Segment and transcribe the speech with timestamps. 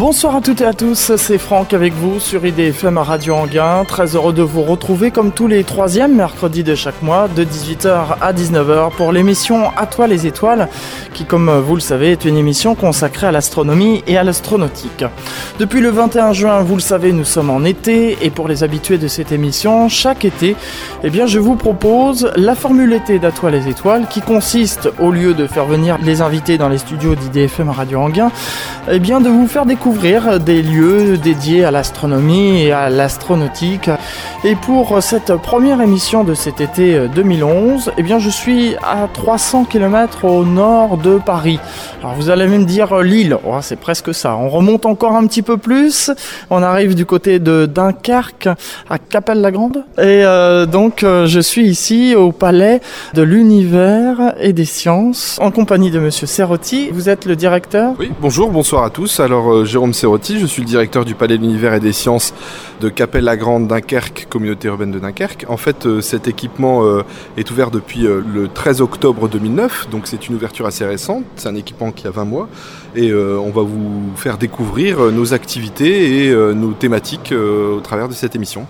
[0.00, 3.84] Bonsoir à toutes et à tous, c'est Franck avec vous sur IDFM Radio Anguin.
[3.84, 8.16] Très heureux de vous retrouver comme tous les troisièmes mercredis de chaque mois de 18h
[8.18, 10.70] à 19h pour l'émission À toi les étoiles
[11.12, 15.04] qui comme vous le savez est une émission consacrée à l'astronomie et à l'astronautique.
[15.58, 18.96] Depuis le 21 juin, vous le savez, nous sommes en été et pour les habitués
[18.96, 20.56] de cette émission, chaque été,
[21.04, 25.10] eh bien je vous propose la formule été d'À toi les étoiles qui consiste au
[25.10, 28.32] lieu de faire venir les invités dans les studios d'IDFM Radio Anguin,
[28.90, 33.90] eh bien de vous faire découvrir découvrir des lieux dédiés à l'astronomie et à l'astronautique.
[34.44, 39.64] Et pour cette première émission de cet été 2011, eh bien je suis à 300
[39.64, 41.58] km au nord de Paris.
[42.02, 44.36] Alors vous allez même dire Lille, oh, c'est presque ça.
[44.36, 46.10] On remonte encore un petit peu plus,
[46.50, 48.48] on arrive du côté de Dunkerque
[48.88, 49.84] à Capelle-la-Grande.
[49.98, 52.80] Et euh, donc euh, je suis ici au palais
[53.14, 56.90] de l'univers et des sciences en compagnie de monsieur Serrotti.
[56.92, 57.94] Vous êtes le directeur?
[57.98, 59.20] Oui, bonjour, bonsoir à tous.
[59.20, 62.34] Alors euh, Je suis le directeur du Palais de l'Univers et des Sciences
[62.82, 65.46] de Capelle-la-Grande, Dunkerque, communauté urbaine de Dunkerque.
[65.48, 67.02] En fait, euh, cet équipement euh,
[67.38, 71.24] est ouvert depuis euh, le 13 octobre 2009, donc c'est une ouverture assez récente.
[71.36, 72.48] C'est un équipement qui a 20 mois
[72.94, 78.34] et on va vous faire découvrir nos activités et nos thématiques au travers de cette
[78.34, 78.66] émission.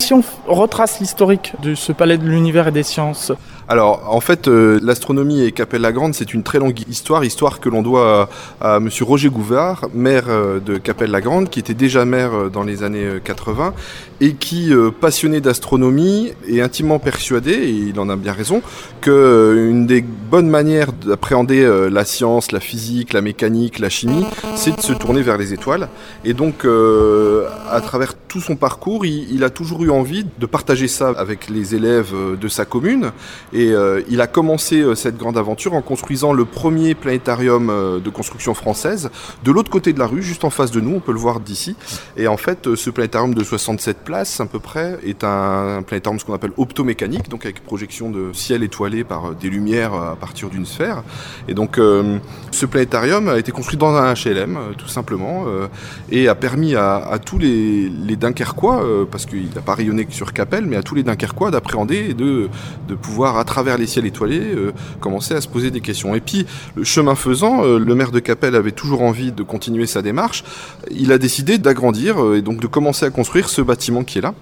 [0.00, 3.32] Si on retrace l'historique de ce Palais de l'Univers et des Sciences,
[3.68, 7.82] alors, en fait, euh, l'astronomie et Capelle-la-Grande, c'est une très longue histoire, histoire que l'on
[7.82, 8.28] doit
[8.60, 8.80] à.
[8.80, 13.06] Monsieur Roger Gouvard, maire euh, de Capelle-la-Grande, qui était déjà maire euh, dans les années
[13.22, 13.72] 80
[14.20, 18.62] et qui, passionné d'astronomie, est intimement persuadé, et il en a bien raison,
[19.00, 24.76] que une des bonnes manières d'appréhender la science, la physique, la mécanique, la chimie, c'est
[24.76, 25.88] de se tourner vers les étoiles.
[26.24, 31.10] Et donc, à travers tout son parcours, il, a toujours eu envie de partager ça
[31.16, 33.12] avec les élèves de sa commune
[33.52, 38.00] et euh, il a commencé euh, cette grande aventure en construisant le premier planétarium euh,
[38.00, 39.10] de construction française
[39.44, 41.38] de l'autre côté de la rue, juste en face de nous, on peut le voir
[41.38, 41.76] d'ici.
[42.16, 46.24] Et en fait, ce planétarium de 67 places à peu près est un, planétarium ce
[46.24, 50.66] qu'on appelle optomécanique, donc avec projection de ciel étoilé par des lumières à partir d'une
[50.66, 51.04] sphère.
[51.46, 55.44] Et donc ce planétarium a été construit dans un HLM, tout simplement,
[56.10, 60.64] et a permis à, tous les, les Dunkerquois, parce qu'il n'a pas rayonné sur Capelle,
[60.66, 62.48] mais à tous les Dunkerquois d'appréhender et de,
[63.00, 66.14] pouvoir à travers les ciels étoilés, euh, commencer à se poser des questions.
[66.14, 69.86] Et puis, le chemin faisant, euh, le maire de Capelle avait toujours envie de continuer
[69.86, 70.44] sa démarche.
[70.90, 74.22] Il a décidé d'agrandir euh, et donc de commencer à construire ce bâtiment qui est
[74.22, 74.34] là,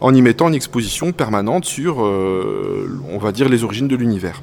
[0.00, 4.40] en y mettant une exposition permanente sur, on va dire, les origines de l'univers.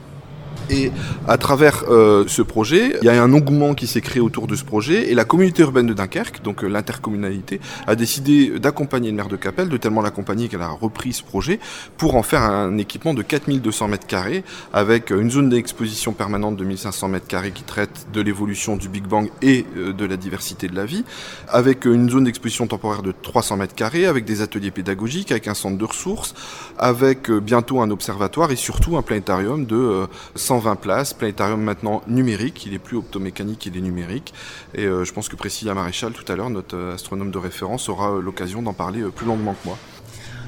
[0.69, 0.91] Et
[1.27, 4.55] à travers euh, ce projet, il y a un engouement qui s'est créé autour de
[4.55, 9.15] ce projet et la communauté urbaine de Dunkerque, donc euh, l'intercommunalité, a décidé d'accompagner le
[9.15, 11.59] maire de Capelle, de tellement l'accompagner qu'elle a repris ce projet
[11.97, 16.65] pour en faire un équipement de 4200 mètres carrés avec une zone d'exposition permanente de
[16.65, 20.67] 1500 mètres carrés qui traite de l'évolution du Big Bang et euh, de la diversité
[20.67, 21.05] de la vie,
[21.47, 25.53] avec une zone d'exposition temporaire de 300 mètres carrés, avec des ateliers pédagogiques, avec un
[25.53, 26.33] centre de ressources,
[26.77, 32.65] avec bientôt un observatoire et surtout un planétarium de 100 120 places, planétarium maintenant numérique,
[32.65, 34.33] il est plus optomécanique, il est numérique.
[34.73, 37.89] Et euh, je pense que Priscilla Maréchal, tout à l'heure, notre euh, astronome de référence,
[37.89, 39.77] aura euh, l'occasion d'en parler plus longuement que moi.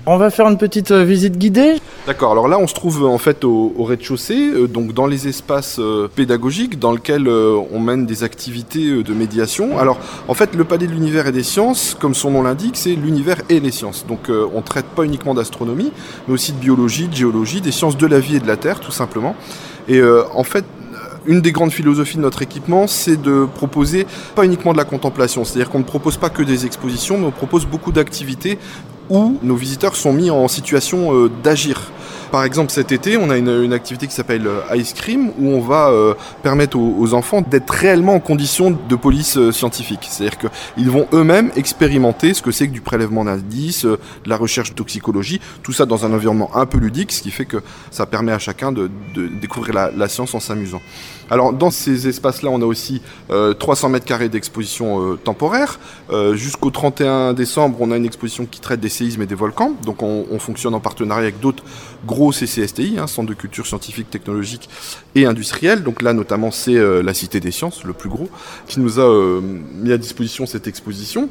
[0.08, 1.76] On va faire une petite visite guidée.
[2.08, 5.80] D'accord, alors là on se trouve en fait au, rez-de-chaussée, donc dans les espaces
[6.16, 9.78] pédagogiques dans lesquels on mène des activités de médiation.
[9.78, 10.00] Alors
[10.30, 13.42] en fait le palais de l'univers et des sciences, comme son nom l'indique, c'est l'univers
[13.50, 14.08] et les sciences.
[14.08, 15.92] Donc on traite pas uniquement d'astronomie,
[16.28, 18.80] mais aussi de biologie, de géologie, des sciences de la vie et de la Terre
[18.80, 19.36] tout simplement.
[19.90, 20.64] Et euh, en fait,
[21.26, 24.06] une des grandes philosophies de notre équipement, c'est de proposer
[24.36, 27.32] pas uniquement de la contemplation, c'est-à-dire qu'on ne propose pas que des expositions, mais on
[27.32, 28.58] propose beaucoup d'activités
[29.10, 31.92] où nos visiteurs sont mis en situation euh, d'agir.
[32.32, 35.62] Par exemple, cet été, on a une, activité qui s'appelle euh, Ice Cream, où on
[35.62, 36.14] va euh,
[36.44, 40.08] permettre aux, enfants d'être réellement en condition de police euh, scientifique.
[40.10, 44.72] C'est-à-dire qu'ils vont eux-mêmes expérimenter ce que c'est que du prélèvement d'indices, de la recherche
[44.72, 47.58] de toxicologie, tout ça dans un environnement un peu ludique, ce qui fait que
[47.90, 48.90] ça permet à chacun de,
[49.42, 50.82] découvrir la, science en s'amusant.
[51.30, 55.80] Alors, dans ces espaces-là, on a aussi 300 mètres carrés d'exposition temporaire.
[56.34, 59.74] Jusqu'au 31 décembre, on a une exposition qui traite des séismes et des volcans.
[59.84, 61.64] Donc, on, on fonctionne en partenariat avec d'autres
[62.06, 64.70] gros gros CCSTI, hein, Centre de culture scientifique, technologique
[65.16, 65.84] et industrielle.
[65.84, 68.30] Donc là, notamment, c'est euh, la Cité des Sciences, le plus gros,
[68.68, 71.30] qui nous a euh, mis à disposition cette exposition.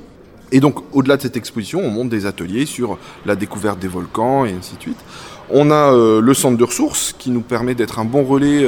[0.51, 2.97] Et donc, au-delà de cette exposition, on monte des ateliers sur
[3.27, 5.05] la découverte des volcans et ainsi de suite.
[5.51, 8.67] On a euh, le centre de ressources qui nous permet d'être un bon relais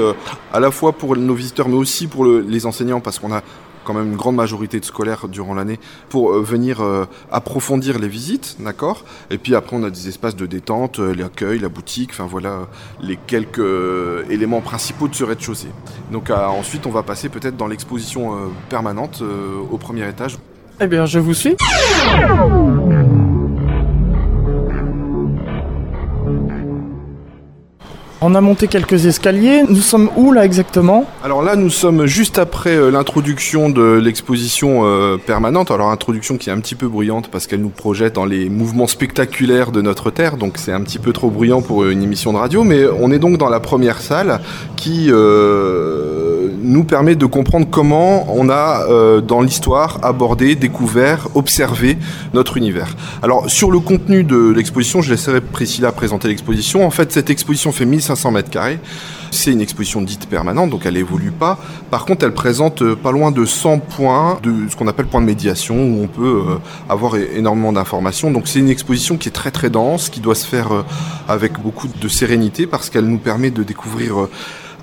[0.52, 3.42] à la fois pour nos visiteurs mais aussi pour les enseignants parce qu'on a
[3.84, 5.78] quand même une grande majorité de scolaires durant l'année
[6.08, 9.04] pour euh, venir euh, approfondir les visites, d'accord?
[9.30, 12.68] Et puis après, on a des espaces de détente, euh, l'accueil, la boutique, enfin voilà
[13.00, 13.60] les quelques
[14.30, 15.72] éléments principaux de ce rez-de-chaussée.
[16.12, 19.22] Donc ensuite, on va passer peut-être dans l'exposition permanente
[19.70, 20.38] au premier étage.
[20.80, 21.56] Eh bien, je vous suis.
[28.22, 29.62] On a monté quelques escaliers.
[29.66, 31.06] Nous sommes où là exactement?
[31.24, 35.70] Alors là, nous sommes juste après euh, l'introduction de l'exposition euh, permanente.
[35.70, 38.86] Alors introduction qui est un petit peu bruyante parce qu'elle nous projette dans les mouvements
[38.86, 42.38] spectaculaires de notre Terre, donc c'est un petit peu trop bruyant pour une émission de
[42.38, 42.62] radio.
[42.62, 44.40] Mais on est donc dans la première salle
[44.76, 51.96] qui euh, nous permet de comprendre comment on a dans l'histoire abordé, découvert, observé
[52.34, 52.96] notre univers.
[53.22, 56.86] Alors sur le contenu de l'exposition, je laisserai Priscilla présenter l'exposition.
[56.86, 58.78] En fait, cette exposition fait 1500 500 mètres carrés.
[59.30, 61.58] C'est une exposition dite permanente, donc elle évolue pas.
[61.90, 65.20] Par contre, elle présente euh, pas loin de 100 points de ce qu'on appelle points
[65.20, 66.56] de médiation, où on peut euh,
[66.88, 68.32] avoir énormément d'informations.
[68.32, 70.84] Donc c'est une exposition qui est très très dense, qui doit se faire euh,
[71.28, 74.26] avec beaucoup de sérénité, parce qu'elle nous permet de découvrir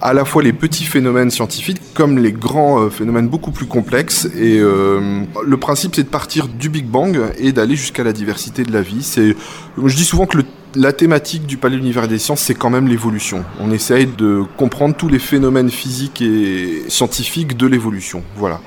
[0.01, 4.27] à la fois les petits phénomènes scientifiques comme les grands phénomènes beaucoup plus complexes.
[4.37, 8.71] Et le principe, c'est de partir du Big Bang et d'aller jusqu'à la diversité de
[8.71, 9.03] la vie.
[9.03, 9.35] C'est,
[9.83, 10.37] je dis souvent que
[10.75, 13.43] la thématique du Palais de l'univers des sciences, c'est quand même l'évolution.
[13.59, 18.23] On essaye de comprendre tous les phénomènes physiques et scientifiques de l'évolution.
[18.35, 18.59] Voilà.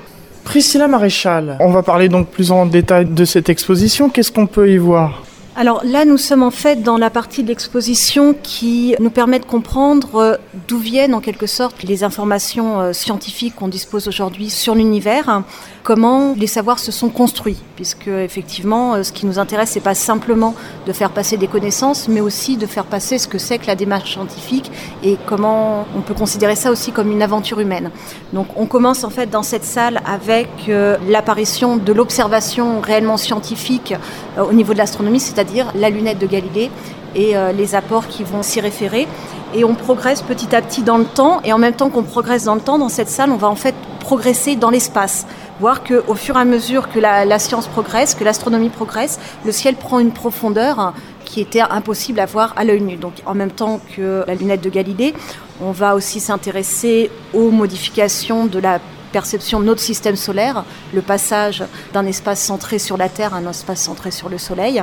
[0.45, 4.09] Priscilla Maréchal, on va parler donc plus en détail de cette exposition.
[4.09, 5.23] Qu'est-ce qu'on peut y voir?
[5.57, 9.45] Alors là, nous sommes en fait dans la partie de l'exposition qui nous permet de
[9.45, 10.37] comprendre euh,
[10.69, 15.43] d'où viennent en quelque sorte les informations euh, scientifiques qu'on dispose aujourd'hui sur l'univers,
[15.83, 19.95] comment les savoirs se sont construits, puisque effectivement, euh, ce qui nous intéresse, c'est pas
[19.95, 20.55] simplement
[20.87, 23.75] de faire passer des connaissances, mais aussi de faire passer ce que c'est que la
[23.75, 24.71] démarche scientifique
[25.03, 27.91] et comment on peut considérer ça aussi comme une aventure humaine.
[28.33, 33.95] Donc, on commence en fait dans cette salle avec euh, l'apparition de l'observation réellement scientifique
[34.39, 36.71] euh, au niveau de l'astronomie, c'est-à-dire la lunette de Galilée
[37.17, 39.09] et les apports qui vont s'y référer.
[39.53, 42.45] Et on progresse petit à petit dans le temps, et en même temps qu'on progresse
[42.45, 45.27] dans le temps, dans cette salle, on va en fait progresser dans l'espace
[45.61, 49.77] voir qu'au fur et à mesure que la, science progresse, que l'astronomie progresse, le ciel
[49.77, 50.95] prend une profondeur
[51.27, 52.97] qui était impossible à voir à l'œil nu.
[52.97, 55.15] Donc en même temps que la lunette de Galilée,
[55.61, 58.81] on va aussi s'intéresser aux modifications de la
[59.13, 60.65] perception de notre système solaire,
[60.95, 61.63] le passage
[61.93, 64.83] d'un espace centré sur la Terre à un espace centré sur le Soleil.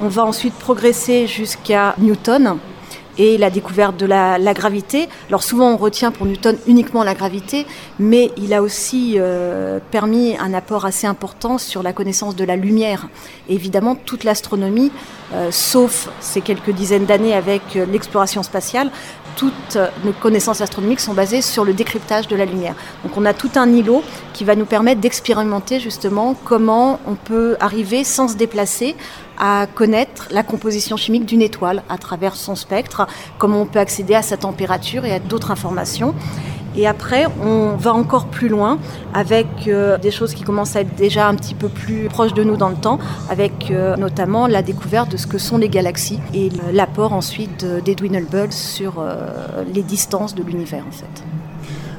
[0.00, 2.58] On va ensuite progresser jusqu'à Newton,
[3.18, 5.08] et la découverte de la, gravité.
[5.28, 7.66] Alors souvent on retient pour Newton uniquement la gravité,
[7.98, 12.56] mais il a aussi euh, permis un apport assez important sur la connaissance de la
[12.56, 13.08] lumière.
[13.48, 14.90] évidemment, toute l'astronomie,
[15.32, 18.90] euh, sauf ces quelques dizaines d'années avec euh, l'exploration spatiale,
[19.36, 22.76] toutes nos connaissances astronomiques sont basées sur le décryptage de la lumière.
[23.02, 27.56] Donc on a tout un îlot qui va nous permettre d'expérimenter justement comment on peut
[27.58, 28.94] arriver sans se déplacer
[29.38, 33.06] à connaître la composition chimique d'une étoile à travers son spectre,
[33.38, 36.14] comment on peut accéder à sa température et à d'autres informations.
[36.76, 38.78] Et après, on va encore plus loin
[39.12, 42.42] avec euh, des choses qui commencent à être déjà un petit peu plus proches de
[42.42, 42.98] nous dans le temps,
[43.30, 48.16] avec euh, notamment la découverte de ce que sont les galaxies et l'apport ensuite d'Edwin
[48.16, 51.22] Hubble sur euh, les distances de l'univers en fait.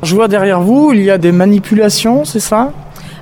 [0.03, 2.73] Je vois derrière vous, il y a des manipulations, c'est ça?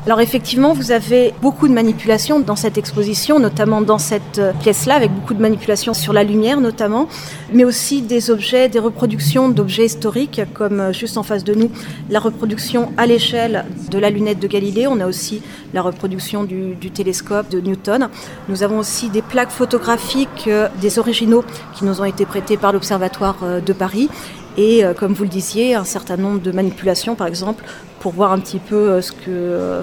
[0.06, 4.96] Alors effectivement, vous avez beaucoup de manipulations dans cette exposition, notamment dans cette euh, pièce-là,
[4.96, 7.08] avec beaucoup de manipulations sur la lumière notamment,
[7.54, 11.72] mais aussi des objets, des reproductions d'objets historiques, comme euh, juste en face de nous,
[12.10, 14.88] la reproduction à l'échelle de la lunette de Galilée.
[14.88, 15.42] On a aussi
[15.74, 18.10] la reproduction du, télescope de Newton.
[18.50, 21.46] Nous avons aussi des plaques photographiques, euh, des originaux
[21.76, 24.10] qui nous ont été prêtés par l'Observatoire de Paris
[24.58, 27.64] et comme vous le disiez, un certain nombre de manipulations, par exemple,
[28.04, 29.82] pour voir un petit peu euh, ce que euh,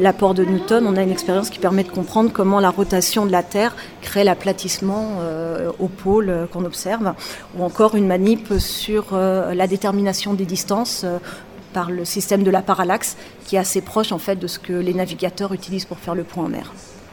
[0.00, 0.84] l'apport de Newton.
[0.88, 4.24] On a une expérience qui permet de comprendre comment la rotation de la Terre crée
[4.24, 7.14] l'aplatissement euh, au pôle qu'on observe,
[7.56, 11.06] ou encore une manip sur la détermination des distances
[11.72, 14.72] par le système de la parallaxe, qui est assez proche en fait de ce que
[14.72, 16.72] les navigateurs utilisent pour faire le point en mer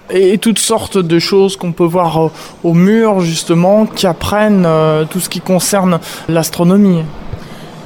[0.10, 2.32] et toutes sortes de choses qu'on peut voir
[2.64, 4.68] au mur justement qui apprennent
[5.10, 7.04] tout ce qui concerne l'astronomie.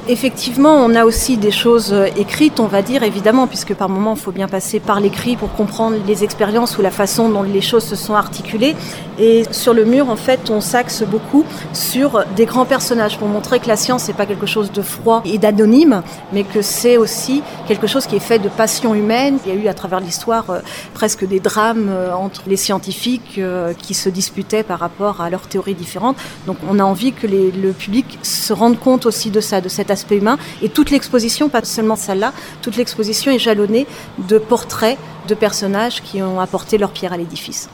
[0.08, 4.14] Effectivement, on a aussi des choses euh, écrites, on va dire, évidemment, puisque par moments,
[4.16, 7.60] il faut bien passer par l'écrit pour comprendre les expériences ou la façon dont les
[7.60, 8.74] choses se sont articulées.
[9.24, 13.60] Et sur le mur, en fait, on s'axe beaucoup sur des grands personnages pour montrer
[13.60, 16.02] que la science, n'est pas quelque chose de froid et d'anonyme,
[16.32, 19.38] mais que c'est aussi quelque chose qui est fait de passion humaine.
[19.46, 20.58] Il y a eu à travers l'histoire euh,
[20.92, 23.40] presque des drames euh, entre les scientifiques
[23.78, 26.16] qui se disputaient par rapport à leurs théories différentes.
[26.48, 29.92] Donc on a envie que le public se rende compte aussi de ça, de cette
[29.92, 30.36] aspect humain.
[30.62, 33.86] Et toute l'exposition, pas seulement celle-là, toute l'exposition est jalonnée
[34.28, 34.98] de portraits
[35.28, 37.68] de personnages qui ont apporté leur pierre à l'édifice.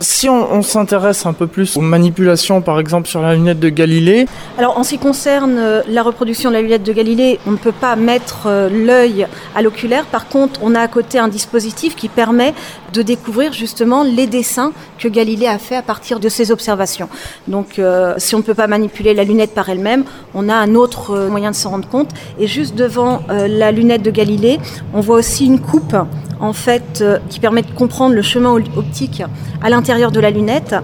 [0.00, 4.26] Si on, s'intéresse un peu plus aux manipulations, par exemple sur la lunette de Galilée.
[4.58, 7.56] Alors en ce qui concerne euh, la reproduction de la lunette de Galilée, on ne
[7.56, 10.04] peut pas mettre euh, l'œil à l'oculaire.
[10.06, 12.54] Par contre, on a à côté un dispositif qui permet
[12.92, 17.08] de découvrir justement les dessins que Galilée a fait à partir de ses observations.
[17.46, 20.74] Donc euh, si on ne peut pas manipuler la lunette par elle-même, on a un
[20.74, 22.10] autre moyen de s'en rendre compte.
[22.38, 24.58] Et juste devant la lunette de Galilée,
[24.92, 25.96] on voit aussi une coupe
[26.40, 29.22] en fait, qui permet de comprendre le chemin optique
[29.62, 30.74] à l'intérieur de la lunette.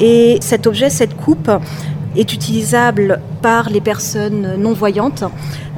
[0.00, 1.50] Et cet objet, cette coupe,
[2.16, 5.24] est utilisable par les personnes non-voyantes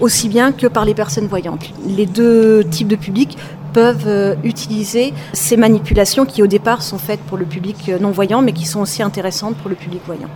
[0.01, 1.71] aussi bien que par les personnes voyantes.
[1.87, 3.37] Les deux types de publics
[3.73, 8.43] peuvent euh, utiliser ces manipulations qui au départ sont faites pour le public euh, non-voyant
[8.43, 10.29] mais qui sont aussi intéressantes pour le public voyant.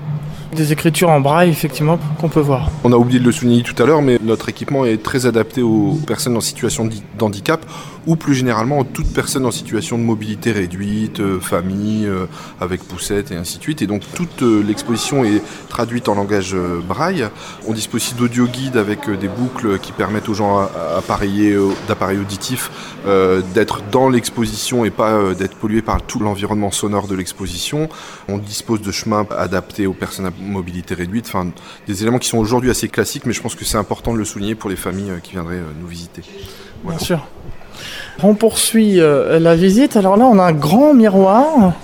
[0.54, 2.70] Des écritures en braille, effectivement, qu'on peut voir.
[2.84, 5.62] On a oublié de le souligner tout à l'heure, mais notre équipement est très adapté
[5.62, 7.64] aux personnes en situation d'handicap
[8.06, 12.26] ou plus généralement toute personne en situation de mobilité réduite, euh, famille, euh,
[12.60, 13.82] avec poussette et ainsi de suite.
[13.82, 16.54] Et donc toute euh, l'exposition est traduite en langage
[16.86, 17.28] braille.
[17.66, 20.68] On dispose aussi d'audio guide avec des boucles qui permettent aux gens
[21.88, 22.70] d'appareils auditifs
[23.54, 27.88] d'être dans l'exposition et pas d'être pollués par tout l'environnement sonore de l'exposition.
[28.28, 31.50] On dispose de chemins adaptés aux personnes à mobilité réduite, enfin
[31.86, 34.24] des éléments qui sont aujourd'hui assez classiques, mais je pense que c'est important de le
[34.24, 36.22] souligner pour les familles qui viendraient nous visiter.
[36.84, 37.26] Bien sûr.
[38.22, 39.96] On poursuit euh, la visite.
[39.96, 41.74] Alors là, on a un grand miroir.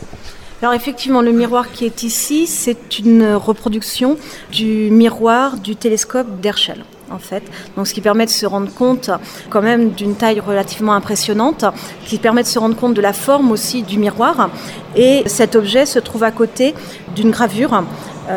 [0.62, 4.18] Alors effectivement, le miroir qui est ici, c'est une reproduction
[4.52, 6.84] du miroir du télescope d'Herschel.
[7.12, 7.42] En fait.
[7.76, 9.10] Donc, ce qui permet de se rendre compte
[9.48, 11.64] quand même d'une taille relativement impressionnante,
[12.06, 14.48] qui permet de se rendre compte de la forme aussi du miroir.
[14.94, 16.72] Et cet objet se trouve à côté
[17.16, 17.82] d'une gravure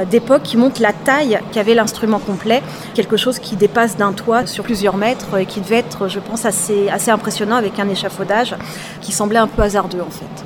[0.10, 2.62] d'époque qui montre la taille qu'avait l'instrument complet,
[2.94, 6.46] quelque chose qui dépasse d'un toit sur plusieurs mètres et qui devait être, je pense,
[6.46, 8.56] assez, assez impressionnant avec un échafaudage
[9.02, 10.44] qui semblait un peu hasardeux en fait.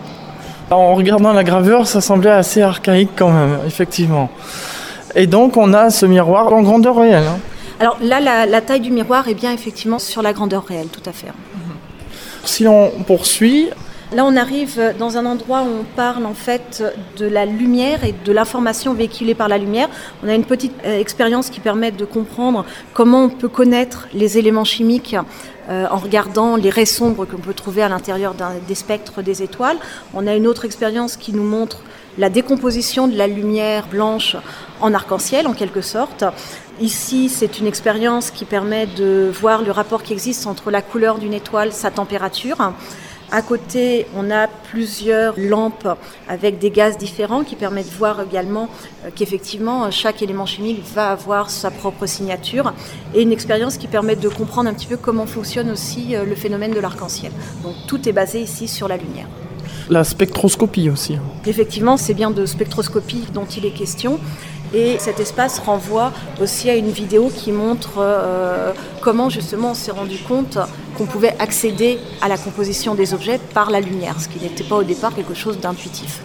[0.69, 4.29] En regardant la gravure, ça semblait assez archaïque quand même, effectivement.
[5.15, 7.23] Et donc on a ce miroir en grandeur réelle.
[7.27, 7.39] Hein.
[7.79, 11.07] Alors là, la, la, taille du miroir est bien effectivement sur la grandeur réelle, tout
[11.07, 11.27] à fait.
[12.43, 13.69] Si l'on poursuit,
[14.13, 16.81] Là, on arrive dans un endroit où on parle en fait
[17.17, 19.89] de la lumière et de l'information véhiculée par la lumière.
[20.23, 24.37] On a une petite euh, expérience qui permet de comprendre comment on peut connaître les
[24.37, 25.17] éléments chimiques
[25.69, 28.33] euh, en regardant les raies sombres qu'on peut trouver à l'intérieur
[28.65, 29.77] des spectres des étoiles.
[30.13, 31.81] On a une autre expérience qui nous montre
[32.17, 34.37] la décomposition de la lumière blanche
[34.79, 36.23] en arc-en-ciel en quelque sorte.
[36.79, 41.17] Ici, c'est une expérience qui permet de voir le rapport qui existe entre la couleur
[41.17, 42.71] d'une étoile, sa température.
[43.29, 45.87] À côté, on a plusieurs lampes
[46.29, 48.69] avec des gaz différents qui permettent de voir également
[49.05, 52.73] euh, qu'effectivement chaque élément chimique va avoir sa propre signature
[53.13, 56.35] et une expérience qui permet de comprendre un petit peu comment fonctionne aussi euh, le
[56.35, 57.33] phénomène de l'arc-en-ciel.
[57.63, 59.27] Donc tout est basé ici sur la lumière.
[59.89, 61.17] La spectroscopie aussi.
[61.45, 64.19] Effectivement, c'est bien de spectroscopie dont il est question.
[64.73, 69.91] Et cet espace renvoie aussi à une vidéo qui montre euh, comment justement on s'est
[69.91, 70.57] rendu compte
[70.97, 74.77] qu'on pouvait accéder à la composition des objets par la lumière, ce qui n'était pas
[74.77, 76.23] au départ quelque chose d'intuitif.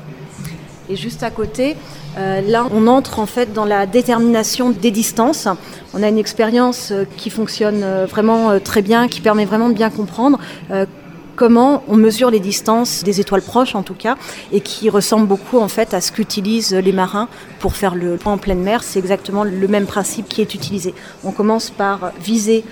[0.89, 1.77] Et juste à côté,
[2.19, 5.47] euh, là, on entre en fait dans la détermination des distances.
[5.95, 9.91] On a une expérience euh, qui fonctionne vraiment très bien, qui permet vraiment de bien
[9.91, 10.39] comprendre
[11.37, 14.17] comment on mesure les distances des étoiles proches en tout cas
[14.53, 18.35] et qui ressemble beaucoup en fait à ce qu'utilisent les marins pour faire le point
[18.35, 18.83] en pleine mer.
[18.83, 20.95] C'est exactement le même principe qui est utilisé.
[21.25, 22.65] On commence par viser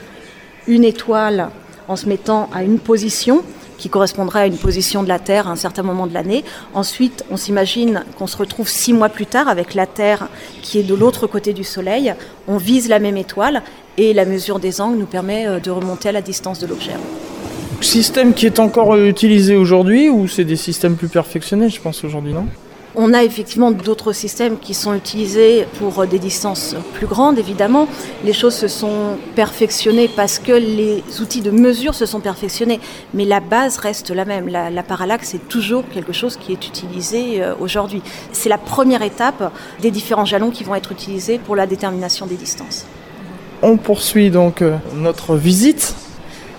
[0.67, 1.51] une étoile
[1.91, 3.43] en se mettant à une position
[3.77, 6.45] qui correspondrait à une position de la Terre à un certain moment de l'année.
[6.73, 10.29] Ensuite, on s'imagine qu'on se retrouve six mois plus tard avec la Terre
[10.63, 12.15] qui est de l'autre côté du Soleil.
[12.47, 13.63] On vise la même étoile
[13.99, 16.93] et la mesure des angles nous permet euh, de remonter à la distance de l'objet.
[17.81, 22.35] Système qui est encore utilisé aujourd'hui ou c'est des systèmes plus perfectionnés, je pense, aujourd'hui,
[22.35, 22.47] non?
[22.95, 27.87] On a effectivement d'autres systèmes qui sont utilisés pour des distances plus grandes, évidemment.
[28.25, 32.81] Les choses se sont perfectionnées parce que les outils de mesure se sont perfectionnés.
[33.15, 34.49] Mais la base reste la même.
[34.49, 38.03] La, parallaxe est toujours quelque chose qui est utilisé euh, aujourd'hui.
[38.33, 42.35] C'est la première étape des différents jalons qui vont être utilisés pour la détermination des
[42.35, 42.87] distances.
[43.63, 45.95] On poursuit donc euh, notre visite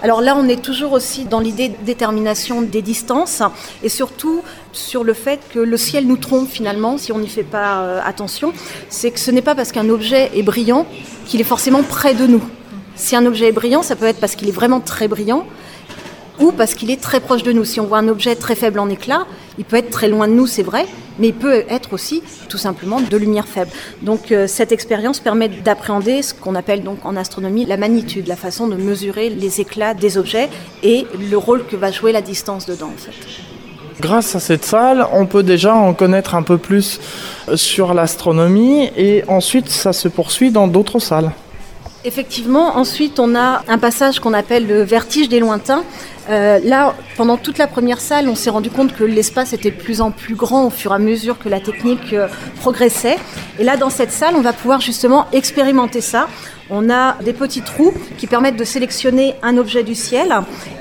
[0.03, 3.43] alors là, on est toujours aussi dans l'idée de détermination des distances
[3.83, 4.41] et surtout
[4.73, 8.01] sur le fait que le ciel nous trompe finalement si on n'y fait pas euh,
[8.03, 8.51] attention.
[8.89, 10.87] C'est que ce n'est pas parce qu'un objet est brillant
[11.27, 12.41] qu'il est forcément près de nous.
[12.95, 15.45] Si un objet est brillant, ça peut être parce qu'il est vraiment très brillant
[16.41, 17.63] ou parce qu'il est très proche de nous.
[17.63, 19.25] Si on voit un objet très faible en éclat,
[19.57, 20.85] il peut être très loin de nous, c'est vrai,
[21.19, 23.71] mais il peut être aussi tout simplement de lumière faible.
[24.01, 28.35] Donc euh, cette expérience permet d'appréhender ce qu'on appelle donc en astronomie la magnitude, la
[28.35, 30.49] façon de mesurer les éclats des objets
[30.83, 33.11] et le rôle que va jouer la distance dedans en fait.
[33.99, 36.99] Grâce à cette salle, on peut déjà en connaître un peu plus
[37.53, 41.31] sur l'astronomie et ensuite ça se poursuit dans d'autres salles.
[42.03, 45.83] Effectivement, ensuite on a un passage qu'on appelle le vertige des lointains.
[46.31, 49.75] Euh, là, pendant toute la première salle, on s'est rendu compte que l'espace était de
[49.75, 52.29] plus en plus grand au fur et à mesure que la technique euh,
[52.61, 53.17] progressait.
[53.59, 56.29] Et là, dans cette salle, on va pouvoir justement expérimenter ça.
[56.69, 60.33] On a des petits trous qui permettent de sélectionner un objet du ciel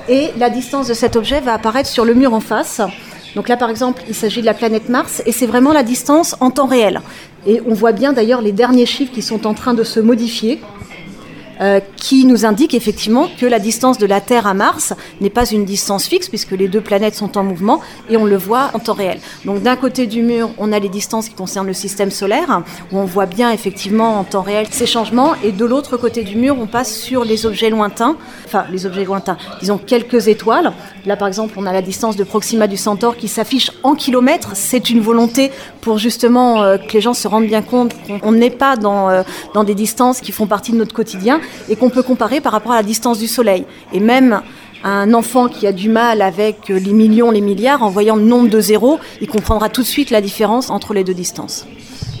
[0.07, 2.79] et la distance de cet objet va apparaître sur le mur en face.
[3.35, 6.37] Donc là, par exemple, il s'agit de la planète Mars et c'est vraiment la distance
[6.39, 7.01] en temps réel.
[7.45, 10.61] Et on voit bien d'ailleurs les derniers chiffres qui sont en train de se modifier.
[11.61, 15.45] Euh, qui nous indique effectivement que la distance de la Terre à Mars n'est pas
[15.45, 18.79] une distance fixe puisque les deux planètes sont en mouvement et on le voit en
[18.79, 19.19] temps réel.
[19.45, 22.97] Donc d'un côté du mur, on a les distances qui concernent le système solaire où
[22.97, 26.57] on voit bien effectivement en temps réel ces changements et de l'autre côté du mur,
[26.59, 28.15] on passe sur les objets lointains,
[28.45, 30.73] enfin les objets lointains, disons quelques étoiles.
[31.05, 34.53] Là par exemple, on a la distance de Proxima du Centaure qui s'affiche en kilomètres.
[34.55, 35.51] C'est une volonté
[35.81, 39.21] pour justement euh, que les gens se rendent bien compte qu'on n'est pas dans, euh,
[39.53, 41.39] dans des distances qui font partie de notre quotidien
[41.69, 43.65] et qu'on peut comparer par rapport à la distance du Soleil.
[43.93, 44.41] Et même
[44.83, 48.49] un enfant qui a du mal avec les millions, les milliards, en voyant le nombre
[48.49, 51.67] de zéros, il comprendra tout de suite la différence entre les deux distances.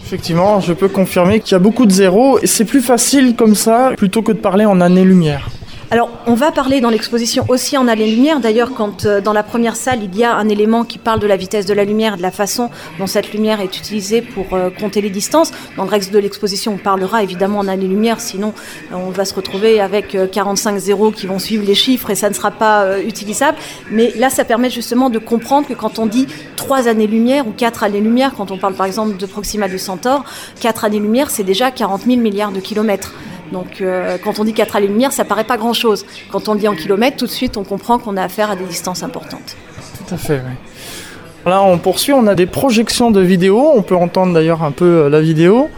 [0.05, 3.55] Effectivement, je peux confirmer qu'il y a beaucoup de zéros et c'est plus facile comme
[3.55, 5.49] ça plutôt que de parler en années-lumière.
[5.93, 8.39] Alors, on va parler dans l'exposition aussi en allée-lumière.
[8.39, 11.27] D'ailleurs, quand euh, dans la première salle, il y a un élément qui parle de
[11.27, 14.69] la vitesse de la lumière, de la façon dont cette lumière est utilisée pour euh,
[14.69, 15.51] compter les distances.
[15.75, 18.53] Dans le reste de l'exposition, on parlera évidemment en année-lumière, sinon
[18.93, 22.29] euh, on va se retrouver avec 45 zéros qui vont suivre les chiffres et ça
[22.29, 23.57] ne sera pas utilisable.
[23.91, 27.83] Mais là, ça permet justement de comprendre que quand on dit 3 années-lumière ou 4
[27.83, 30.23] années-lumière, quand on parle par exemple de Proxima du Centaure,
[30.61, 33.13] 4 années-lumière, c'est déjà 40 000 milliards de kilomètres.
[33.51, 36.05] Donc euh, quand on dit 4 années-lumière, ça paraît pas grand-chose.
[36.31, 38.55] Quand on le dit en kilomètres, tout de suite, on comprend qu'on a affaire à
[38.55, 39.55] des distances importantes.
[39.97, 40.55] Tout à fait, oui.
[41.49, 43.71] Là, on poursuit, on a des projections de vidéos.
[43.73, 45.69] On peut entendre d'ailleurs un peu euh, la vidéo.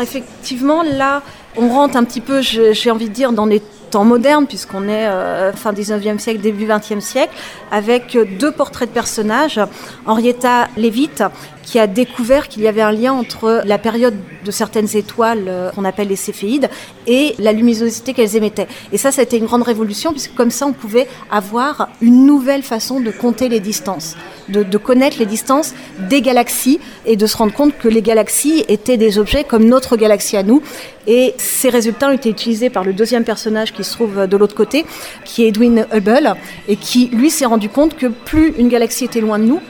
[0.00, 1.22] Effectivement, là,
[1.56, 3.62] on rentre un petit peu, j'ai envie de dire, dans les
[3.94, 7.32] temps modernes, puisqu'on est euh, fin 19e siècle, début 20e siècle,
[7.70, 9.60] avec deux portraits de personnages.
[10.04, 11.22] Henrietta Leavitt,
[11.62, 15.70] qui a découvert qu'il y avait un lien entre la période de certaines étoiles euh,
[15.70, 16.68] qu'on appelle les céphéides
[17.06, 18.68] et la luminosité qu'elles émettaient.
[18.92, 23.00] Et ça, été une grande révolution puisque comme ça, on pouvait avoir une nouvelle façon
[23.00, 24.16] de compter les distances,
[24.48, 25.72] de connaître les distances
[26.10, 29.96] des galaxies et de se rendre compte que les galaxies étaient des objets comme notre
[29.96, 30.62] galaxie à nous.
[31.06, 34.54] Et ces résultats ont été utilisés par le deuxième personnage qui se trouve de l'autre
[34.54, 34.84] côté,
[35.24, 36.34] qui est Edwin Hubble,
[36.68, 39.60] et qui, lui, s'est rendu compte que plus une galaxie était loin de nous,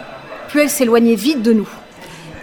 [0.49, 1.69] plus elle s'éloignait vite de nous.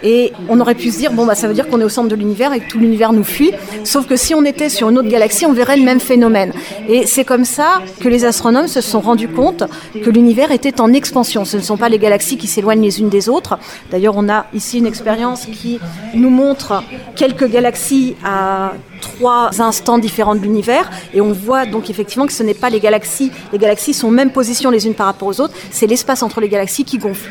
[0.02, 2.08] Et on aurait pu se dire, bon, bah, ça veut dire qu'on est au centre
[2.08, 3.52] de l'univers et que tout l'univers nous fuit.
[3.84, 6.52] Sauf que si on était sur une autre galaxie, on verrait le même phénomène.
[6.88, 9.64] Et c'est comme ça que les astronomes se sont rendus compte
[10.02, 11.44] que l'univers était en expansion.
[11.44, 13.58] Ce ne sont pas les galaxies qui s'éloignent les unes des autres.
[13.90, 15.78] D'ailleurs, on a ici une expérience qui
[16.14, 16.82] nous montre
[17.16, 22.42] quelques galaxies à trois instants différents de l'univers et on voit donc effectivement que ce
[22.42, 25.54] n'est pas les galaxies, les galaxies sont même position les unes par rapport aux autres,
[25.70, 27.30] c'est l'espace entre les galaxies qui gonfle.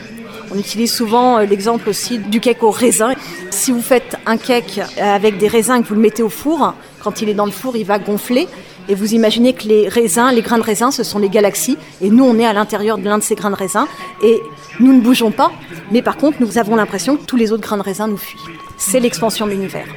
[0.54, 3.14] On utilise souvent euh, l'exemple aussi du cake au raisin.
[3.52, 6.30] Si vous faites un cake euh, avec des raisins et que vous le mettez au
[6.30, 8.48] four, quand il est dans le four, il va gonfler.
[8.90, 11.78] Et vous imaginez que les raisins, les grains de raisin, ce sont les galaxies.
[12.02, 13.88] Et nous, on est à l'intérieur de l'un de ces grains de raisin.
[14.24, 14.42] Et
[14.80, 15.52] nous ne bougeons pas.
[15.92, 18.40] Mais par contre, nous avons l'impression que tous les autres grains de raisin nous fuient.
[18.78, 19.88] C'est l'expansion de l'univers.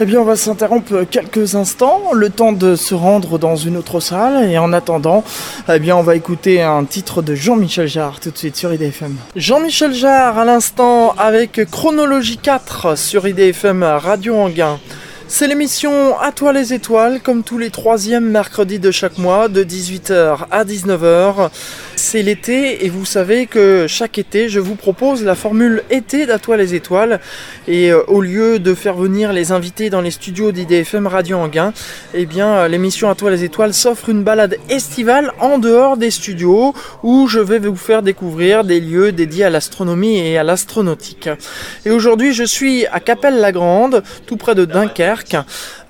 [0.00, 4.00] Eh bien, on va s'interrompre quelques instants, le temps de se rendre dans une autre
[4.00, 4.50] salle.
[4.50, 5.22] Et en attendant,
[5.72, 9.14] eh bien, on va écouter un titre de Jean-Michel Jarre tout de suite sur IDFM.
[9.36, 14.80] Jean-Michel Jarre à l'instant avec Chronologie 4 sur IDFM Radio Anguin.
[15.28, 19.64] C'est l'émission À toi les étoiles, comme tous les troisièmes mercredis de chaque mois, de
[19.64, 21.50] 18h à 19h.
[21.96, 26.38] C'est l'été et vous savez que chaque été, je vous propose la formule été d'À
[26.38, 27.20] toi les étoiles.
[27.68, 31.72] Et euh, au lieu de faire venir les invités dans les studios d'IDFM Radio Anguin,
[32.12, 36.10] eh bien, euh, l'émission À toi les étoiles s'offre une balade estivale en dehors des
[36.10, 41.28] studios où je vais vous faire découvrir des lieux dédiés à l'astronomie et à l'astronautique.
[41.86, 45.36] Et aujourd'hui, je suis à Capelle-la-Grande, tout près de Dunkerque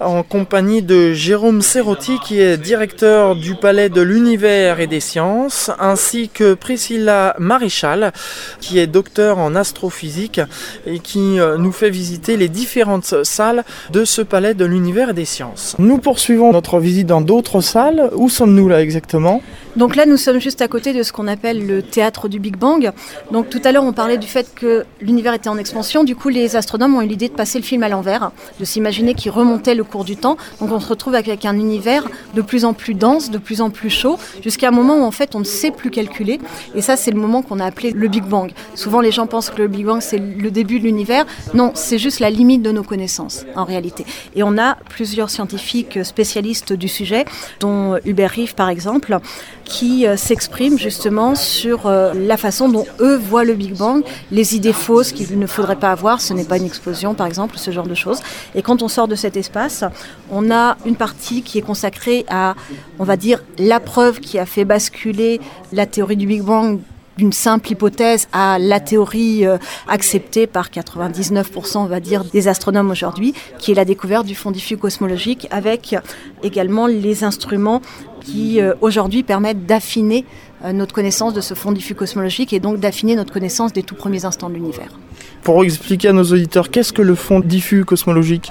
[0.00, 5.70] en compagnie de Jérôme Serrotti, qui est directeur du Palais de l'Univers et des Sciences,
[5.78, 8.12] ainsi que Priscilla Marichal,
[8.60, 10.40] qui est docteur en astrophysique
[10.86, 15.14] et qui euh, nous fait visiter les différentes salles de ce Palais de l'Univers et
[15.14, 15.76] des Sciences.
[15.78, 18.10] Nous poursuivons notre visite dans d'autres salles.
[18.14, 19.42] Où sommes-nous là exactement?
[19.76, 22.56] Donc là, nous sommes juste à côté de ce qu'on appelle le théâtre du Big
[22.56, 22.92] Bang.
[23.32, 26.04] Donc tout à l'heure, on parlait du fait que l'univers était en expansion.
[26.04, 28.30] Du coup, les astronomes ont eu l'idée de passer le film à l'envers,
[28.60, 30.36] de s'imaginer qu'il remontait le cours du temps.
[30.60, 33.70] Donc on se retrouve avec un univers de plus en plus dense, de plus en
[33.70, 36.40] plus chaud, jusqu'à un moment où en fait on ne sait plus calculé.
[36.74, 38.52] Et ça, c'est le moment qu'on a appelé le Big Bang.
[38.74, 41.26] Souvent, les gens pensent que le Big Bang, c'est le début de l'univers.
[41.54, 44.04] Non, c'est juste la limite de nos connaissances, en réalité.
[44.34, 47.24] Et on a plusieurs scientifiques spécialistes du sujet,
[47.60, 49.18] dont Hubert Reeve, par exemple,
[49.64, 54.54] qui euh, s'expriment justement sur euh, la façon dont eux voient le Big Bang, les
[54.54, 57.70] idées fausses qu'il ne faudrait pas avoir, ce n'est pas une explosion par exemple, ce
[57.70, 58.20] genre de choses.
[58.54, 59.73] Et quand on sort de cet espace,
[60.30, 62.54] on a une partie qui est consacrée à,
[62.98, 65.40] on va dire, la preuve qui a fait basculer
[65.72, 66.78] la théorie du Big Bang
[67.16, 69.58] d'une simple hypothèse à la théorie euh,
[69.88, 74.50] acceptée par 99% on va dire des astronomes aujourd'hui, qui est la découverte du fond
[74.50, 75.94] diffus cosmologique avec
[76.42, 77.82] également les instruments
[78.20, 80.24] qui euh, aujourd'hui permettent d'affiner
[80.64, 83.94] euh, notre connaissance de ce fond diffus cosmologique et donc d'affiner notre connaissance des tout
[83.94, 84.88] premiers instants de l'univers.
[85.42, 88.50] Pour expliquer à nos auditeurs, qu'est-ce que le fond diffus cosmologique?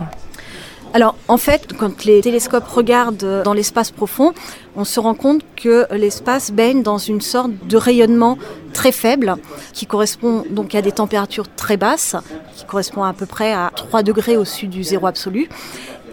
[0.93, 4.31] Alors en fait, quand les télescopes regardent dans l'espace profond,
[4.75, 8.37] on se rend compte que l'espace baigne dans une sorte de rayonnement
[8.73, 9.35] très faible
[9.73, 12.15] qui correspond donc à des températures très basses,
[12.55, 15.49] qui correspond à, peu près à 3 degrés au-dessus du zéro absolu.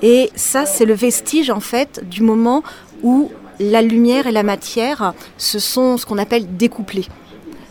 [0.00, 2.62] Et ça, c'est le vestige en fait du moment
[3.02, 7.06] où la lumière et la matière se sont ce qu'on appelle découplées.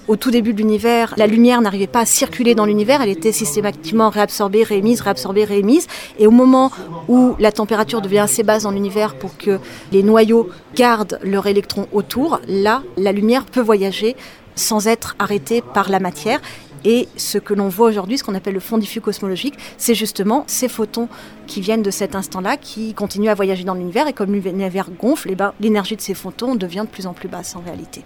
[0.10, 3.32] Au tout début de l'univers, la lumière n'arrivait pas à circuler dans l'univers, elle était
[3.32, 5.86] systématiquement réabsorbée, réémise, réabsorbée, réémise.
[6.18, 6.72] Et au moment
[7.08, 9.60] où la température devient assez basse dans l'univers pour que
[9.92, 14.16] les noyaux gardent leurs électrons autour, là, la lumière peut voyager
[14.56, 16.42] sans être arrêtée par la matière.
[16.86, 20.44] Et ce que l'on voit aujourd'hui, ce qu'on appelle le fond diffus cosmologique, c'est justement
[20.48, 21.08] ces photons
[21.46, 24.08] qui viennent de cet instant-là, qui continuent à voyager dans l'univers.
[24.08, 27.28] Et comme l'univers gonfle, eh ben, l'énergie de ces photons devient de plus en plus
[27.28, 28.04] basse en réalité.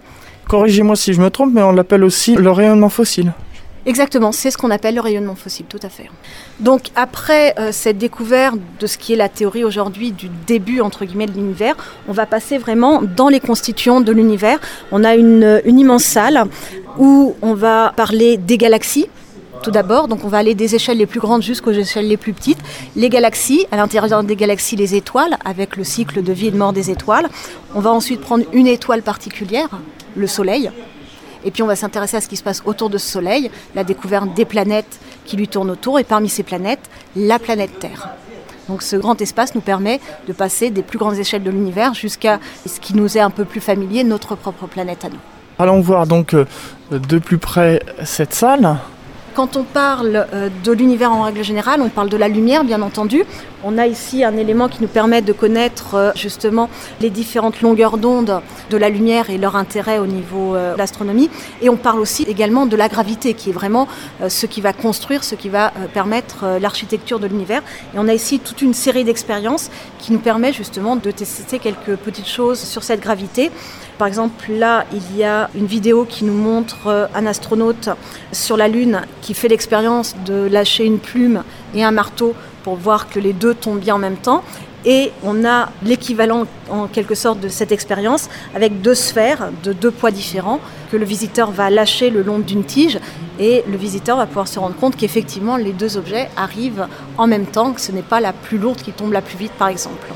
[0.48, 3.32] Corrigez-moi si je me trompe, mais on l'appelle aussi le rayonnement fossile.
[3.86, 6.08] Exactement, c'est ce qu'on appelle le rayonnement fossile, tout à fait.
[6.58, 11.04] Donc après euh, cette découverte de ce qui est la théorie aujourd'hui du début entre
[11.04, 11.76] guillemets de l'univers,
[12.08, 14.58] on va passer vraiment dans les constituants de l'univers.
[14.90, 16.44] On a une, une immense salle
[16.98, 19.08] où on va parler des galaxies,
[19.62, 20.08] tout d'abord.
[20.08, 22.58] Donc on va aller des échelles les plus grandes jusqu'aux échelles les plus petites.
[22.96, 26.56] Les galaxies, à l'intérieur des galaxies, les étoiles, avec le cycle de vie et de
[26.56, 27.28] mort des étoiles.
[27.74, 29.68] On va ensuite prendre une étoile particulière,
[30.16, 30.70] le Soleil.
[31.44, 33.84] Et puis on va s'intéresser à ce qui se passe autour de ce Soleil, la
[33.84, 38.08] découverte des planètes qui lui tournent autour, et parmi ces planètes, la planète Terre.
[38.68, 42.40] Donc ce grand espace nous permet de passer des plus grandes échelles de l'univers jusqu'à
[42.66, 45.18] ce qui nous est un peu plus familier, notre propre planète à nous.
[45.58, 46.46] Allons voir donc euh,
[46.90, 48.78] de plus près cette salle.
[49.34, 52.82] Quand on parle euh, de l'univers en règle générale, on parle de la lumière, bien
[52.82, 53.24] entendu.
[53.64, 56.70] On a ici un élément qui nous permet de connaître euh, justement
[57.00, 61.30] les différentes longueurs d'onde de la lumière et leur intérêt au niveau euh, de l'astronomie.
[61.62, 63.88] Et on parle aussi également de la gravité, qui est vraiment
[64.28, 67.62] ce qui va construire, ce qui va permettre l'architecture de l'univers.
[67.94, 71.96] Et on a ici toute une série d'expériences qui nous permet justement de tester quelques
[71.96, 73.50] petites choses sur cette gravité.
[73.98, 77.90] Par exemple, là, il y a une vidéo qui nous montre un astronaute
[78.32, 83.08] sur la Lune qui fait l'expérience de lâcher une plume et un marteau pour voir
[83.08, 84.42] que les deux tombent bien en même temps.
[84.86, 89.90] Et on a l'équivalent en quelque sorte de cette expérience avec deux sphères de deux
[89.90, 90.60] poids différents
[90.92, 92.98] que le visiteur va lâcher le long d'une tige
[93.38, 97.46] et le visiteur va pouvoir se rendre compte qu'effectivement les deux objets arrivent en même
[97.46, 100.06] temps, que ce n'est pas la plus lourde qui tombe la plus vite par exemple.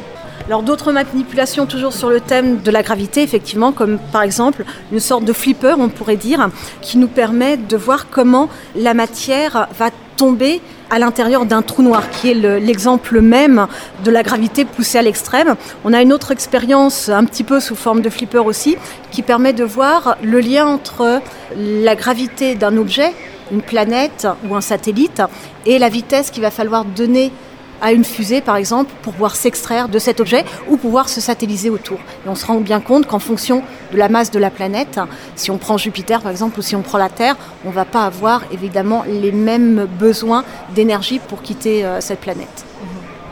[0.48, 4.98] Alors d'autres manipulations toujours sur le thème de la gravité, effectivement, comme par exemple une
[4.98, 6.48] sorte de flipper, on pourrait dire,
[6.80, 12.02] qui nous permet de voir comment la matière va tomber à l'intérieur d'un trou noir,
[12.08, 13.66] qui est l'exemple même
[14.04, 15.54] de la gravité poussée à l'extrême.
[15.84, 18.78] On a une autre expérience, un petit peu sous forme de flipper aussi,
[19.10, 21.20] qui permet de voir le lien entre
[21.58, 23.12] la gravité d'un objet,
[23.52, 25.20] une planète ou un satellite,
[25.66, 27.32] et la vitesse qu'il va falloir donner
[27.80, 31.70] à une fusée, par exemple, pour pouvoir s'extraire de cet objet ou pouvoir se satelliser
[31.70, 31.98] autour.
[32.26, 33.62] Et on se rend bien compte qu'en fonction
[33.92, 35.00] de la masse de la planète,
[35.36, 37.84] si on prend Jupiter, par exemple, ou si on prend la Terre, on ne va
[37.84, 42.64] pas avoir évidemment les mêmes besoins d'énergie pour quitter euh, cette planète.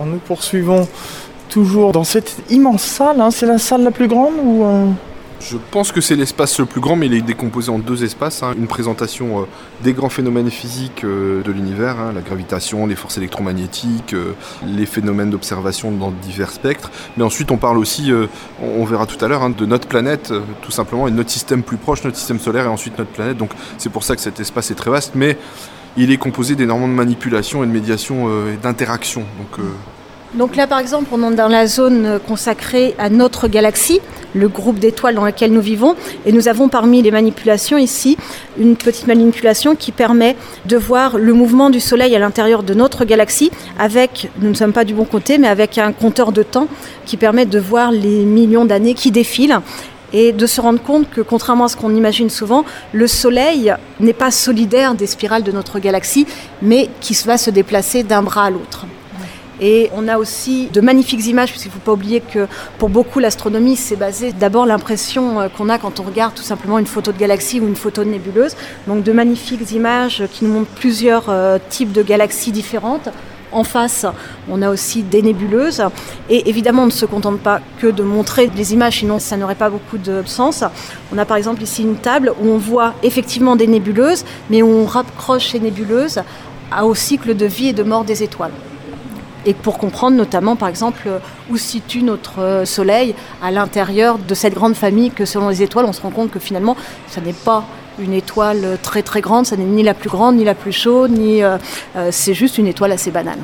[0.05, 0.87] Nous poursuivons
[1.49, 3.21] toujours dans cette immense salle.
[3.21, 3.31] Hein.
[3.31, 4.87] C'est la salle la plus grande ou euh,
[5.41, 8.43] je pense que c'est l'espace le plus grand, mais il est décomposé en deux espaces.
[8.43, 8.55] Hein.
[8.57, 9.45] Une présentation euh,
[9.83, 14.33] des grands phénomènes physiques euh, de l'univers, hein, la gravitation, les forces électromagnétiques, euh,
[14.65, 16.91] les phénomènes d'observation dans divers spectres.
[17.17, 18.13] Mais ensuite, on parle aussi,
[18.63, 21.63] on, verra tout à l'heure, hein, de notre planète, tout simplement, et de notre système
[21.63, 23.37] plus proche, notre système solaire, et ensuite notre planète.
[23.37, 25.37] Donc c'est pour ça que cet espace est très vaste, mais
[25.97, 29.25] il est composé d'énormément de manipulations et de médiations et d'interactions.
[29.39, 29.65] Donc
[30.37, 34.01] donc là, par exemple, on est dans la zone consacrée à notre galaxie,
[34.35, 35.95] le groupe d'étoiles dans lequel nous vivons,
[36.27, 38.19] et nous avons parmi les manipulations ici
[38.59, 43.05] une petite manipulation qui permet de voir le mouvement du Soleil à l'intérieur de notre
[43.05, 46.69] galaxie avec, nous ne sommes pas du bon côté, mais avec un compteur de temps
[47.07, 49.61] qui permet de voir les millions d'années qui défilent
[50.13, 54.13] et de se rendre compte que, contrairement à ce qu'on imagine souvent, le Soleil n'est
[54.13, 56.27] pas solidaire des spirales de notre galaxie,
[56.61, 58.87] mais qui va se déplacer d'un bras à l'autre.
[59.61, 62.47] Et on a aussi de magnifiques images, puisqu'il ne faut pas oublier que
[62.79, 66.79] pour beaucoup l'astronomie, c'est basé d'abord l'impression euh, qu'on a quand on regarde tout simplement
[66.79, 68.55] une photo de galaxie ou une photo de nébuleuse.
[68.87, 73.09] Donc de magnifiques images qui nous montrent plusieurs euh, types de galaxies différentes.
[73.53, 74.05] En face,
[74.51, 75.83] on a aussi des nébuleuses.
[76.29, 79.55] Et évidemment, on ne se contente pas que de montrer des images, sinon ça n'aurait
[79.55, 80.65] pas beaucoup de sens.
[81.15, 84.69] On a par exemple ici une table où on voit effectivement des nébuleuses, mais où
[84.69, 86.21] on rapproche ces nébuleuses
[86.83, 88.53] au cycle de vie et de mort des étoiles
[89.47, 91.09] et pour comprendre notamment par exemple
[91.51, 95.63] où se situe notre euh, Soleil à l'intérieur de cette grande famille que selon les
[95.63, 96.77] étoiles on se rend compte que finalement
[97.09, 97.65] ça n'est pas
[97.99, 101.13] une étoile très très grande, ça n'est ni la plus grande ni la plus chaude,
[101.19, 101.59] euh,
[101.97, 103.39] euh, c'est juste une étoile assez banale.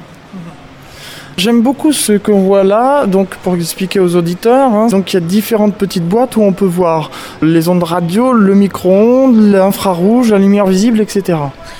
[1.37, 4.73] J'aime beaucoup ce qu'on voit là, donc pour expliquer aux auditeurs.
[4.73, 4.89] Hein.
[4.89, 8.55] donc il y a différentes petites boîtes où on peut voir les ondes radio, le
[8.55, 11.39] micro-ondes, l'infrarouge, la lumière visible, etc.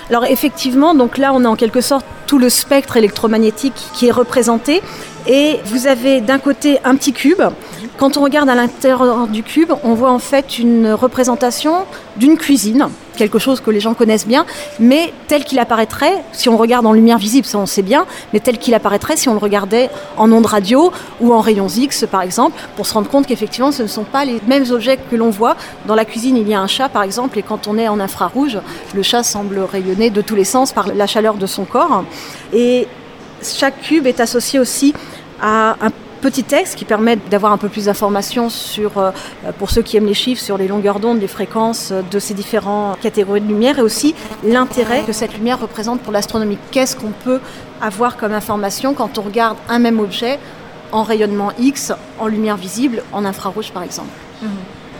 [0.09, 4.11] Alors effectivement, donc là on a en quelque sorte tout le spectre électromagnétique qui est
[4.11, 4.81] représenté.
[5.27, 7.43] Et vous avez d'un côté un petit cube.
[7.99, 11.85] Quand on regarde à l'intérieur du cube, on voit en fait une représentation
[12.17, 14.47] d'une cuisine, quelque chose que les gens connaissent bien,
[14.81, 18.41] mais tel qu'il apparaîtrait, si on regarde en lumière visible, ça on sait bien, mais
[18.41, 22.23] tel qu'il apparaîtrait si on le regardait en ondes radio ou en rayons X par
[22.23, 25.31] exemple, pour se rendre compte qu'effectivement ce ne sont pas les mêmes objets que l'on
[25.31, 25.57] voit.
[25.87, 28.01] Dans la cuisine, il y a un chat par exemple, et quand on est en
[28.01, 28.59] infrarouge,
[28.95, 32.05] le chat semble rayonner de tous les sens par la chaleur de son corps.
[32.53, 32.89] Et
[33.43, 34.95] chaque cube est associé aussi
[35.41, 35.91] à un
[36.23, 39.11] petit texte qui permet d'avoir un peu plus d'informations sur, euh,
[39.59, 42.99] pour ceux qui aiment les chiffres, sur les longueurs d'onde, les fréquences de ces différentes
[43.01, 46.59] catégories de lumière et aussi l'intérêt que cette lumière représente pour l'astronomie.
[46.71, 47.41] Qu'est-ce qu'on peut
[47.83, 50.39] avoir comme information quand on regarde un même objet
[50.93, 54.11] en rayonnement X, en lumière visible, en infrarouge par exemple?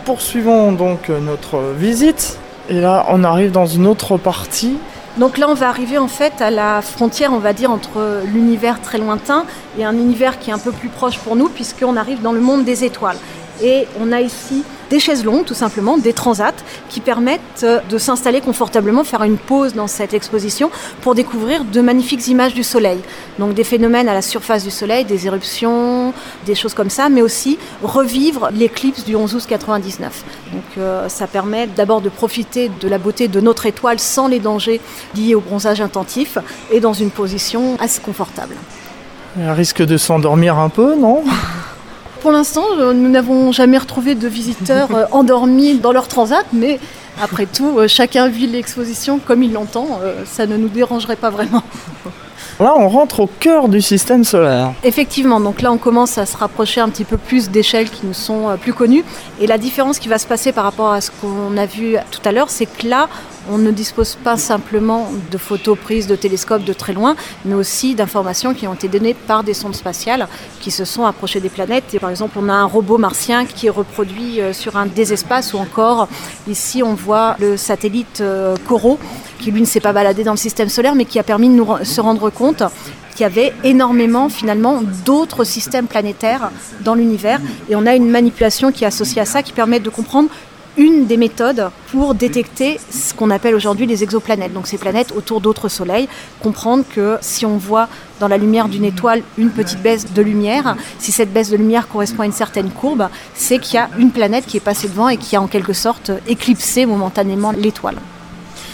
[0.05, 2.37] Poursuivons donc notre visite
[2.69, 4.75] et là on arrive dans une autre partie
[5.17, 8.81] donc là, on va arriver en fait à la frontière, on va dire, entre l'univers
[8.81, 9.45] très lointain
[9.77, 12.41] et un univers qui est un peu plus proche pour nous, puisqu'on arrive dans le
[12.41, 13.17] monde des étoiles.
[13.61, 16.53] Et on a ici des chaises longues, tout simplement, des transats,
[16.87, 20.69] qui permettent euh, de s'installer confortablement, faire une pause dans cette exposition
[21.01, 22.99] pour découvrir de magnifiques images du Soleil.
[23.39, 26.13] Donc des phénomènes à la surface du Soleil, des éruptions,
[26.45, 30.23] des choses comme ça, mais aussi revivre l'éclipse du 11 août 99.
[30.53, 34.39] Donc euh, ça permet d'abord de profiter de la beauté de notre étoile sans les
[34.39, 34.79] dangers
[35.15, 36.37] liés au bronzage intensif
[36.69, 38.55] et dans une position assez confortable.
[39.39, 41.23] Il risque de s'endormir un peu, non?
[42.23, 46.79] pour l'instant, euh, nous n'avons jamais retrouvé de visiteurs euh, endormis dans leur transat, mais
[47.21, 49.99] après tout, euh, chacun vit l'exposition comme il l'entend.
[50.25, 51.63] Ça ne nous dérangerait pas vraiment.
[52.59, 54.73] Là, on rentre au cœur du système solaire.
[54.83, 58.13] Effectivement, donc là, on commence à se rapprocher un petit peu plus d'échelles qui nous
[58.13, 59.03] sont plus connues.
[59.41, 62.21] Et la différence qui va se passer par rapport à ce qu'on a vu tout
[62.25, 63.09] à l'heure, c'est que là,
[63.49, 67.95] on ne dispose pas simplement de photos prises de télescopes de très loin, mais aussi
[67.95, 70.27] d'informations qui ont été données par des sondes spatiales
[70.61, 71.93] qui se sont approchées des planètes.
[71.93, 75.11] Et par exemple, on a un robot martien qui est reproduit euh, sur un des
[75.11, 76.07] espaces, ou encore
[76.47, 78.23] ici on voit le satellite
[78.67, 81.23] Coro, euh, qui lui ne s'est pas baladé dans le système solaire, mais qui a
[81.23, 82.63] permis de nous se rendre compte
[83.13, 86.49] qu'il y avait énormément finalement d'autres systèmes planétaires
[86.81, 89.89] dans l'univers et on a une manipulation qui est associée à ça qui permet de
[89.89, 90.29] comprendre
[90.77, 95.41] une des méthodes pour détecter ce qu'on appelle aujourd'hui les exoplanètes, donc ces planètes autour
[95.41, 96.07] d'autres soleils.
[96.41, 100.75] Comprendre que si on voit dans la lumière d'une étoile une petite baisse de lumière,
[100.97, 104.09] si cette baisse de lumière correspond à une certaine courbe, c'est qu'il y a une
[104.09, 107.97] planète qui est passée devant et qui a en quelque sorte éclipsé momentanément l'étoile.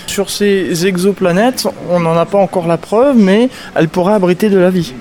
[0.09, 4.57] Sur ces exoplanètes, on n'en a pas encore la preuve, mais elles pourraient abriter de
[4.57, 4.95] la vie.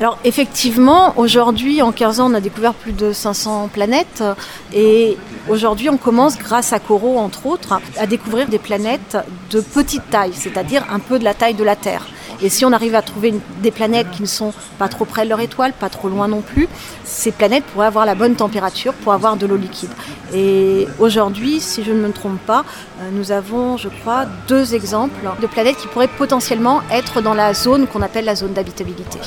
[0.00, 4.24] Alors effectivement, aujourd'hui, en 15 ans, on a découvert plus de 500 planètes
[4.72, 5.18] et
[5.50, 9.18] aujourd'hui, on commence, grâce à Coro entre autres, à découvrir des planètes
[9.50, 12.06] de petite taille, c'est-à-dire un peu de la taille de la Terre.
[12.42, 15.30] Et si on arrive à trouver des planètes qui ne sont pas trop près de
[15.30, 16.68] leur étoile, pas trop loin non plus,
[17.04, 19.90] ces planètes pourraient avoir la bonne température pour avoir de l'eau liquide.
[20.34, 22.64] Et aujourd'hui, si je ne me trompe pas,
[23.00, 27.54] euh, nous avons, je crois, deux exemples de planètes qui pourraient potentiellement être dans la
[27.54, 29.18] zone qu'on appelle la zone d'habitabilité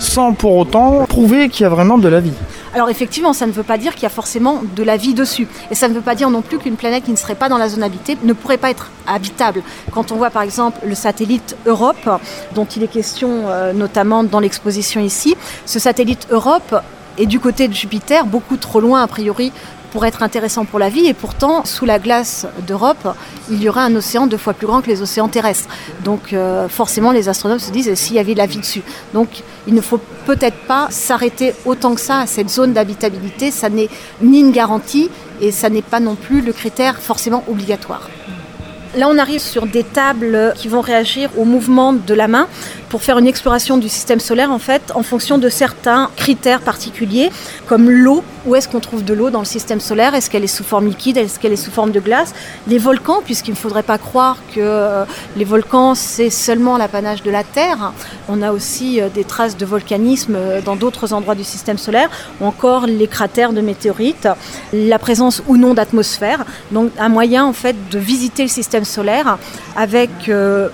[0.00, 2.32] sans pour autant prouver qu'il y a vraiment de la vie.
[2.74, 5.46] Alors effectivement, ça ne veut pas dire qu'il y a forcément de la vie dessus.
[5.70, 7.58] Et ça ne veut pas dire non plus qu'une planète qui ne serait pas dans
[7.58, 9.62] la zone habitée ne pourrait pas être habitable.
[9.92, 12.08] Quand on voit par exemple le satellite Europe,
[12.54, 15.36] dont il est question euh, notamment dans l'exposition ici,
[15.66, 16.74] ce satellite Europe
[17.18, 19.52] est du côté de Jupiter, beaucoup trop loin a priori
[19.92, 21.06] pour être intéressant pour la vie.
[21.06, 23.16] Et pourtant, sous la glace d'Europe,
[23.50, 25.68] il y aurait un océan deux fois plus grand que les océans terrestres.
[26.04, 28.82] Donc euh, forcément, les astronomes se disent s'il y avait de la vie dessus.
[29.14, 33.50] Donc il ne faut peut-être pas s'arrêter autant que ça à cette zone d'habitabilité.
[33.50, 33.88] Ça n'est
[34.22, 38.08] ni une garantie et ça n'est pas non plus le critère forcément obligatoire.
[38.96, 42.48] Là, on arrive sur des tables qui vont réagir au mouvement de la main
[42.90, 47.30] pour faire une exploration du système solaire en fait en fonction de certains critères particuliers
[47.66, 48.22] comme l'eau.
[48.46, 50.14] Où est-ce qu'on trouve de l'eau dans le système solaire?
[50.14, 51.18] Est-ce qu'elle est sous forme liquide?
[51.18, 52.34] Est-ce qu'elle est sous forme de glace?
[52.66, 55.04] Les volcans, puisqu'il ne faudrait pas croire que euh,
[55.36, 57.92] les volcans c'est seulement l'apanage de la Terre.
[58.28, 62.08] On a aussi euh, des traces de volcanisme euh, dans d'autres endroits du système solaire,
[62.40, 64.26] ou encore les cratères de météorites,
[64.72, 66.44] la présence ou non d'atmosphère.
[66.72, 69.38] Donc un moyen en fait de visiter le système solaire
[69.76, 70.10] avec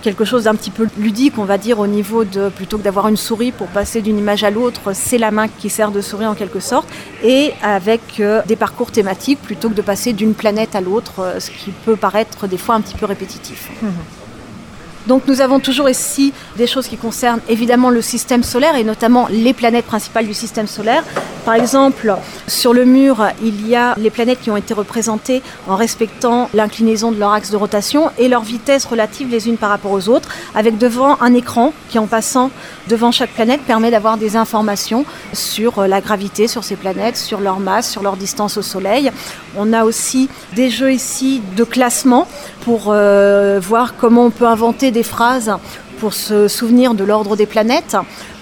[0.02, 2.05] quelque chose d'un petit peu ludique, on va dire au niveau
[2.54, 5.70] plutôt que d'avoir une souris pour passer d'une image à l'autre, c'est la main qui
[5.70, 6.88] sert de souris en quelque sorte,
[7.22, 11.40] et avec euh, des parcours thématiques plutôt que de passer d'une planète à l'autre, euh,
[11.40, 13.70] ce qui peut paraître des fois un petit peu répétitif.
[13.82, 13.88] Mmh.
[15.06, 19.28] Donc nous avons toujours ici des choses qui concernent évidemment le système solaire et notamment
[19.30, 21.04] les planètes principales du système solaire.
[21.44, 22.12] Par exemple,
[22.48, 27.12] sur le mur, il y a les planètes qui ont été représentées en respectant l'inclinaison
[27.12, 30.28] de leur axe de rotation et leur vitesse relative les unes par rapport aux autres,
[30.56, 32.50] avec devant un écran qui en passant
[32.88, 37.60] devant chaque planète permet d'avoir des informations sur la gravité sur ces planètes, sur leur
[37.60, 39.12] masse, sur leur distance au Soleil.
[39.56, 42.26] On a aussi des jeux ici de classement
[42.66, 45.52] pour euh, voir comment on peut inventer des phrases
[46.00, 47.96] pour se souvenir de l'ordre des planètes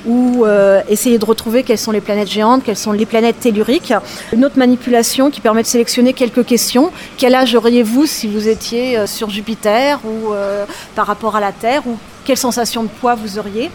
[0.06, 3.92] ou euh, essayer de retrouver quelles sont les planètes géantes, quelles sont les planètes telluriques.
[4.32, 6.90] Une autre manipulation qui permet de sélectionner quelques questions.
[7.18, 10.32] Quel âge auriez-vous si vous étiez euh, sur Jupiter ou
[10.94, 13.70] par rapport à la Terre ou quelle sensation de poids vous auriez?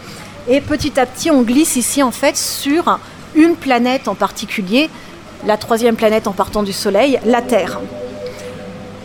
[0.48, 2.98] Et petit à petit, on glisse ici en fait sur
[3.36, 4.90] une planète en particulier,
[5.46, 7.78] la troisième planète en partant du Soleil, la Terre.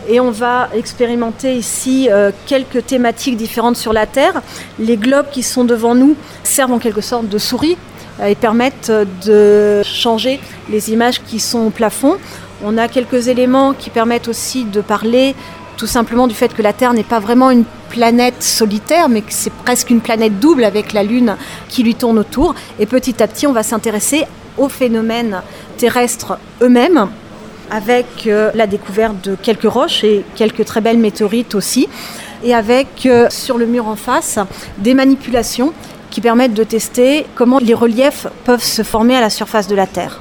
[0.08, 4.40] Et on va expérimenter ici euh, quelques thématiques différentes sur la Terre.
[4.78, 7.76] Les globes qui sont devant nous servent en quelque sorte de souris
[8.20, 8.92] euh, et permettent
[9.24, 10.40] de changer
[10.70, 12.16] les images qui sont au plafond.
[12.64, 15.34] On a quelques éléments qui permettent aussi de parler
[15.76, 19.32] tout simplement du fait que la Terre n'est pas vraiment une planète solitaire, mais que
[19.32, 21.36] c'est presque une planète double avec la Lune
[21.68, 22.54] qui lui tourne autour.
[22.78, 24.24] Et petit à petit, on va s'intéresser
[24.56, 25.42] aux phénomènes
[25.76, 27.08] terrestres eux-mêmes
[27.70, 31.88] avec euh, la découverte de quelques roches et quelques très belles météorites aussi,
[32.44, 34.38] et avec euh, sur le mur en face
[34.78, 35.72] des manipulations
[36.10, 39.86] qui permettent de tester comment les reliefs peuvent se former à la surface de la
[39.86, 40.20] Terre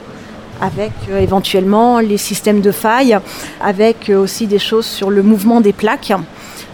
[0.62, 3.19] avec euh, éventuellement les systèmes de failles,
[3.62, 6.13] avec aussi des choses sur le mouvement des plaques.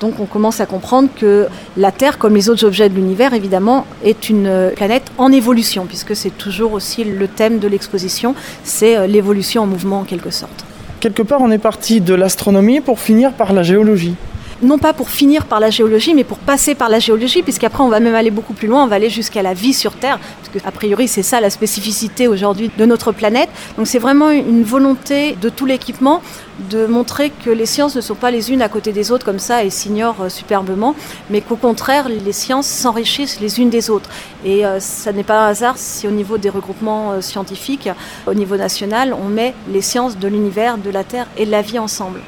[0.01, 3.85] Donc on commence à comprendre que la Terre, comme les autres objets de l'univers, évidemment,
[4.03, 9.63] est une planète en évolution, puisque c'est toujours aussi le thème de l'exposition, c'est l'évolution
[9.63, 10.65] en mouvement en quelque sorte.
[10.99, 14.15] Quelque part, on est parti de l'astronomie pour finir par la géologie
[14.61, 17.89] non pas pour finir par la géologie, mais pour passer par la géologie, puisqu'après on
[17.89, 20.19] va même aller beaucoup plus loin, on va aller jusqu'à la vie sur Terre,
[20.53, 23.49] parce a priori c'est ça la spécificité aujourd'hui de notre planète.
[23.77, 26.21] Donc c'est vraiment une volonté de tout l'équipement
[26.69, 29.39] de montrer que les sciences ne sont pas les unes à côté des autres comme
[29.39, 30.95] ça et s'ignorent euh, superbement,
[31.29, 34.09] mais qu'au contraire les sciences s'enrichissent les unes des autres.
[34.45, 37.89] Et euh, ça n'est pas un hasard si au niveau des regroupements euh, scientifiques,
[38.27, 41.61] au niveau national, on met les sciences de l'univers, de la Terre et de la
[41.61, 42.21] vie ensemble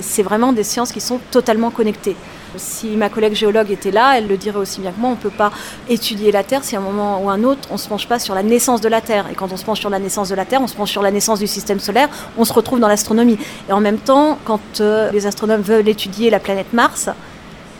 [0.00, 2.16] c'est vraiment des sciences qui sont totalement connectées.
[2.56, 5.16] Si ma collègue géologue était là, elle le dirait aussi bien que moi, on ne
[5.16, 5.52] peut pas
[5.88, 8.18] étudier la Terre si à un moment ou un autre, on ne se penche pas
[8.18, 9.26] sur la naissance de la Terre.
[9.30, 11.02] Et quand on se penche sur la naissance de la Terre, on se penche sur
[11.02, 12.08] la naissance du système solaire,
[12.38, 13.38] on se retrouve dans l'astronomie.
[13.68, 17.10] Et en même temps, quand euh, les astronomes veulent étudier la planète Mars,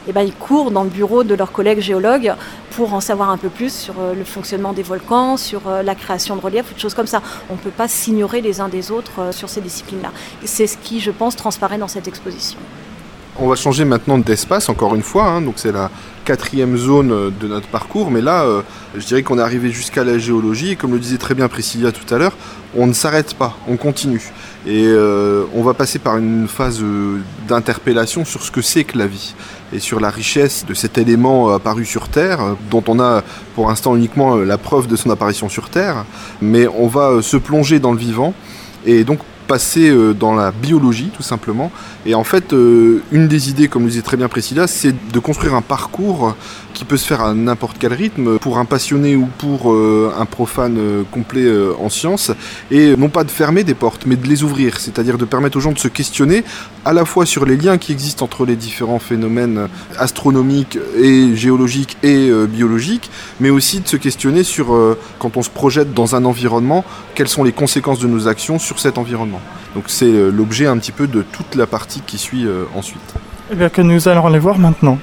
[0.08, 2.34] eh ben, ils courent dans le bureau de leurs collègues géologues
[2.70, 5.94] pour en savoir un peu plus sur euh, le fonctionnement des volcans, sur euh, la
[5.94, 7.22] création de reliefs, des choses comme ça.
[7.50, 10.12] On ne peut pas s'ignorer les uns des autres euh, sur ces disciplines-là.
[10.44, 12.58] C'est ce qui, je pense, transparaît dans cette exposition.
[13.40, 15.26] On va changer maintenant d'espace, encore une fois.
[15.26, 15.40] Hein.
[15.42, 15.90] donc c'est la
[16.24, 18.10] quatrième zone de notre parcours.
[18.10, 18.44] Mais là,
[18.96, 20.72] je dirais qu'on est arrivé jusqu'à la géologie.
[20.72, 22.36] Et comme le disait très bien Priscilla tout à l'heure,
[22.76, 24.32] on ne s'arrête pas, on continue.
[24.66, 24.92] Et
[25.54, 26.82] on va passer par une phase
[27.48, 29.34] d'interpellation sur ce que c'est que la vie
[29.72, 33.22] et sur la richesse de cet élément apparu sur Terre, dont on a
[33.54, 36.04] pour l'instant uniquement la preuve de son apparition sur Terre,
[36.42, 38.34] mais on va se plonger dans le vivant
[38.84, 41.72] et donc passer euh, dans la biologie tout simplement.
[42.06, 45.18] Et en fait, euh, une des idées, comme le disait très bien Priscilla, c'est de
[45.18, 46.36] construire un parcours
[46.78, 50.26] qui peut se faire à n'importe quel rythme, pour un passionné ou pour euh, un
[50.26, 52.30] profane euh, complet euh, en sciences,
[52.70, 55.60] et non pas de fermer des portes, mais de les ouvrir, c'est-à-dire de permettre aux
[55.60, 56.44] gens de se questionner
[56.84, 59.66] à la fois sur les liens qui existent entre les différents phénomènes
[59.98, 63.10] astronomiques et géologiques et biologiques,
[63.40, 64.68] mais aussi de se questionner sur,
[65.18, 66.84] quand on se projette dans un environnement,
[67.16, 69.40] quelles sont les conséquences de nos actions sur cet environnement.
[69.74, 73.14] Donc c'est l'objet un petit peu de toute la partie qui suit ensuite.
[73.50, 74.98] Eh bien que nous allons les voir maintenant.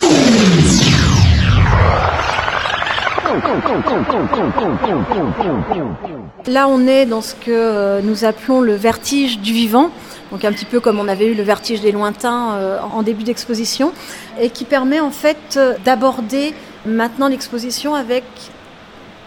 [6.48, 9.90] Là, on est dans ce que euh, nous appelons le vertige du vivant,
[10.32, 13.24] donc un petit peu comme on avait eu le vertige des lointains euh, en début
[13.24, 13.94] d'exposition,
[14.40, 16.54] et qui permet en fait euh, d'aborder
[16.86, 18.24] maintenant l'exposition avec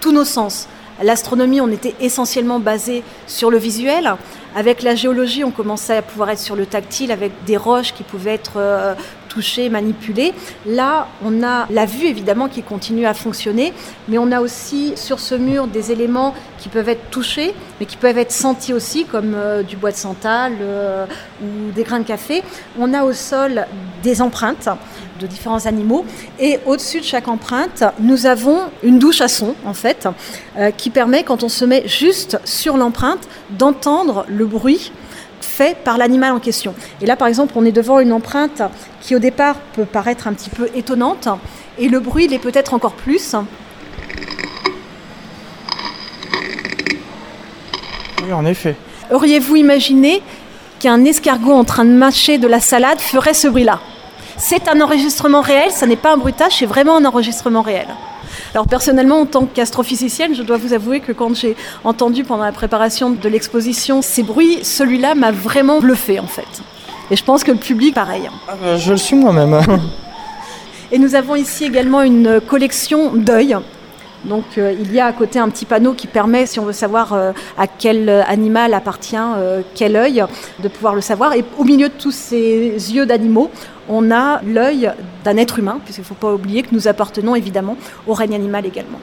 [0.00, 0.68] tous nos sens.
[1.02, 4.14] L'astronomie, on était essentiellement basé sur le visuel.
[4.56, 8.02] Avec la géologie, on commençait à pouvoir être sur le tactile avec des roches qui
[8.02, 8.96] pouvaient être
[9.38, 10.34] touchées, manipulées.
[10.66, 13.72] Là, on a la vue évidemment qui continue à fonctionner,
[14.08, 17.96] mais on a aussi sur ce mur des éléments qui peuvent être touchés, mais qui
[17.96, 21.06] peuvent être sentis aussi, comme euh, du bois de santal euh,
[21.40, 22.42] ou des grains de café.
[22.80, 23.64] On a au sol
[24.02, 24.68] des empreintes
[25.20, 26.04] de différents animaux.
[26.40, 30.08] Et au-dessus de chaque empreinte, nous avons une douche à son, en fait,
[30.58, 34.90] euh, qui permet, quand on se met juste sur l'empreinte, d'entendre le bruit
[35.58, 36.72] fait par l'animal en question.
[37.02, 38.62] Et là, par exemple, on est devant une empreinte
[39.00, 41.28] qui, au départ, peut paraître un petit peu étonnante,
[41.78, 43.34] et le bruit l'est peut-être encore plus.
[48.22, 48.76] Oui, en effet.
[49.10, 50.22] Auriez-vous imaginé
[50.78, 53.80] qu'un escargot en train de mâcher de la salade ferait ce bruit-là?
[54.36, 57.88] C'est un enregistrement réel, ça n'est pas un bruitage, c'est vraiment un enregistrement réel.
[58.54, 62.52] Alors personnellement, en tant qu'astrophysicienne, je dois vous avouer que quand j'ai entendu pendant la
[62.52, 66.62] préparation de l'exposition ces bruits, celui-là m'a vraiment bluffé en fait.
[67.10, 68.28] Et je pense que le public, pareil.
[68.48, 69.60] Ah bah, je le suis moi-même.
[70.92, 73.58] Et nous avons ici également une collection d'œils
[74.24, 76.72] donc euh, il y a à côté un petit panneau qui permet, si on veut
[76.72, 80.24] savoir euh, à quel animal appartient euh, quel œil,
[80.60, 81.34] de pouvoir le savoir.
[81.34, 83.50] Et au milieu de tous ces yeux d'animaux,
[83.88, 84.92] on a l'œil
[85.24, 87.76] d'un être humain, puisqu'il ne faut pas oublier que nous appartenons évidemment
[88.06, 89.00] au règne animal également.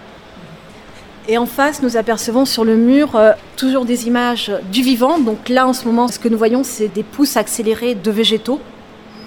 [1.28, 3.20] Et en face, nous apercevons sur le mur
[3.58, 5.18] toujours des images du vivant.
[5.18, 8.60] Donc là, en ce moment, ce que nous voyons, c'est des pousses accélérées de végétaux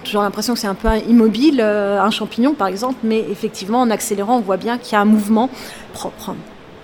[0.08, 3.90] toujours l'impression que c'est un peu immobile, euh, un champignon par exemple, mais effectivement en
[3.90, 5.50] accélérant, on voit bien qu'il y a un mouvement
[5.92, 6.34] propre.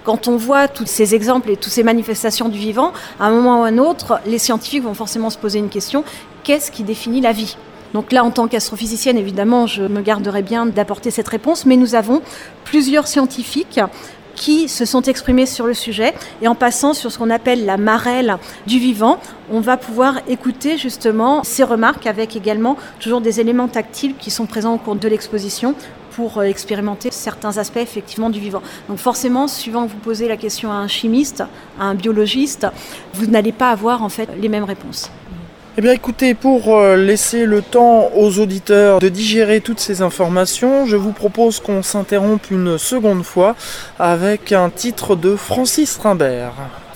[0.04, 3.60] Quand on voit tous ces exemples et toutes ces manifestations du vivant, à un moment
[3.60, 6.04] ou à un autre, les scientifiques vont forcément se poser une question,
[6.42, 7.56] qu'est-ce qui définit la vie?
[7.94, 11.94] Donc là, en tant qu'astrophysicienne, évidemment, je me garderai bien d'apporter cette réponse, mais nous
[11.94, 12.22] avons
[12.64, 13.80] plusieurs scientifiques
[14.34, 16.12] qui se sont exprimés sur le sujet.
[16.42, 18.36] Et en passant sur ce qu'on appelle la marelle
[18.66, 24.16] du vivant, on va pouvoir écouter justement ces remarques avec également toujours des éléments tactiles
[24.18, 25.76] qui sont présents au cours de l'exposition
[26.16, 28.62] pour euh, expérimenter certains aspects effectivement du vivant.
[28.88, 31.44] Donc forcément, suivant que vous posez la question à un chimiste,
[31.78, 32.66] à un biologiste,
[33.14, 35.10] vous n'allez pas avoir en fait les mêmes réponses.
[35.76, 40.86] Eh bien écoutez, pour euh, laisser le temps aux auditeurs de digérer toutes ces informations,
[40.86, 43.56] je vous propose qu'on s'interrompe une seconde fois
[43.98, 46.52] avec un titre de Francis Rimbert.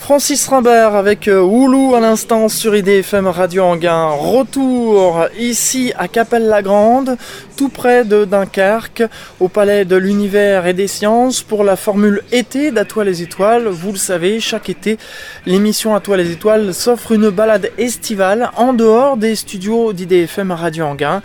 [0.09, 4.09] Francis Rimbert avec euh, Oulou à l'instant sur IDFM Radio Anguin.
[4.09, 7.19] Retour ici à Capelle-la-Grande,
[7.59, 9.03] tout près de Dunkerque,
[9.39, 13.69] au Palais de l'Univers et des Sciences pour la formule été d'À les étoiles.
[13.69, 14.97] Vous le savez, chaque été,
[15.45, 21.21] l'émission À les étoiles s'offre une balade estivale en dehors des studios d'IDFM Radio Anguin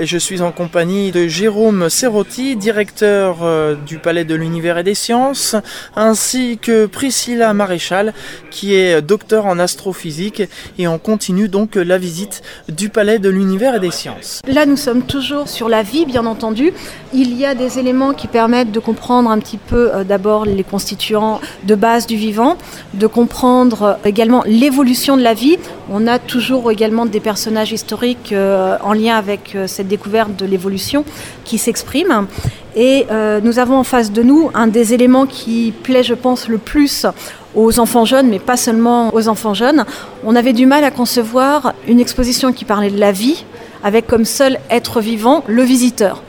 [0.00, 4.82] et je suis en compagnie de Jérôme Serrotti, directeur euh, du Palais de l'Univers et
[4.82, 5.56] des Sciences,
[5.94, 8.14] ainsi que Priscilla Maréchal,
[8.50, 10.42] qui est docteur en astrophysique
[10.78, 12.40] et on continue donc la visite
[12.70, 14.40] du Palais de l'Univers et des Sciences.
[14.46, 16.72] Là, nous sommes toujours sur la vie, bien entendu.
[17.12, 20.64] Il y a des éléments qui permettent de comprendre un petit peu euh, d'abord les
[20.64, 22.56] constituants de base du vivant,
[22.94, 25.58] de comprendre euh, également l'évolution de la vie.
[25.90, 31.04] On a toujours également des personnages historiques en lien avec cette découverte de l'évolution
[31.44, 32.26] qui s'exprime.
[32.74, 36.48] Et euh, nous avons en face de nous un des éléments qui plaît, je pense,
[36.48, 37.06] le plus
[37.54, 39.84] aux enfants jeunes, mais pas seulement aux enfants jeunes.
[40.24, 43.44] On avait du mal à concevoir une exposition qui parlait de la vie,
[43.82, 46.22] avec comme seul être vivant le visiteur.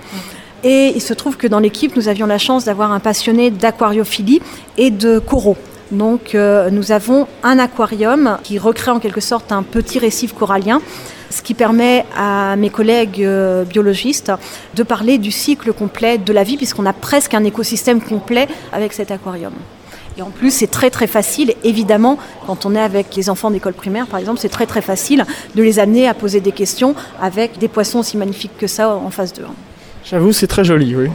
[0.64, 4.42] Et il se trouve que dans l'équipe, nous avions la chance d'avoir un passionné d'aquariophilie
[4.78, 5.58] et de coraux.
[5.92, 10.82] Donc euh, nous avons un aquarium qui recrée en quelque sorte un petit récif corallien
[11.32, 14.32] ce qui permet à mes collègues euh, biologistes
[14.76, 18.94] de parler du cycle complet de la vie, puisqu'on a presque un écosystème complet avec
[18.94, 19.54] cet aquarium.
[20.18, 23.74] Et en plus, c'est très très facile, évidemment, quand on est avec les enfants d'école
[23.74, 25.26] primaire, par exemple, c'est très très facile
[25.56, 29.10] de les amener à poser des questions avec des poissons aussi magnifiques que ça en
[29.10, 29.46] face d'eux.
[30.04, 31.10] J'avoue, c'est très joli, oui.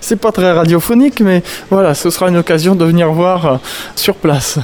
[0.00, 3.60] C'est pas très radiophonique, mais voilà, ce sera une occasion de venir voir
[3.96, 4.58] sur place.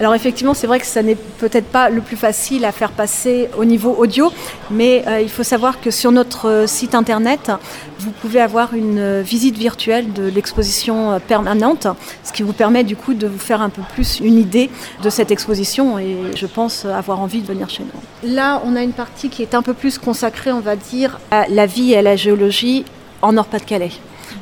[0.00, 3.48] Alors effectivement, c'est vrai que ça n'est peut-être pas le plus facile à faire passer
[3.58, 4.32] au niveau audio,
[4.70, 7.50] mais euh, il faut savoir que sur notre euh, site internet,
[7.98, 11.88] vous pouvez avoir une euh, visite virtuelle de l'exposition permanente,
[12.22, 14.70] ce qui vous permet du coup de vous faire un peu plus une idée
[15.02, 18.34] de cette exposition et je pense avoir envie de venir chez nous.
[18.34, 21.48] Là, on a une partie qui est un peu plus consacrée, on va dire, à
[21.48, 22.84] la vie et à la géologie
[23.20, 23.92] en Nord-Pas-de-Calais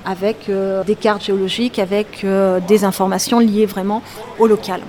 [0.04, 0.50] avec
[0.86, 2.26] des cartes géologiques, avec
[2.68, 4.02] des informations liées vraiment
[4.38, 4.80] au local.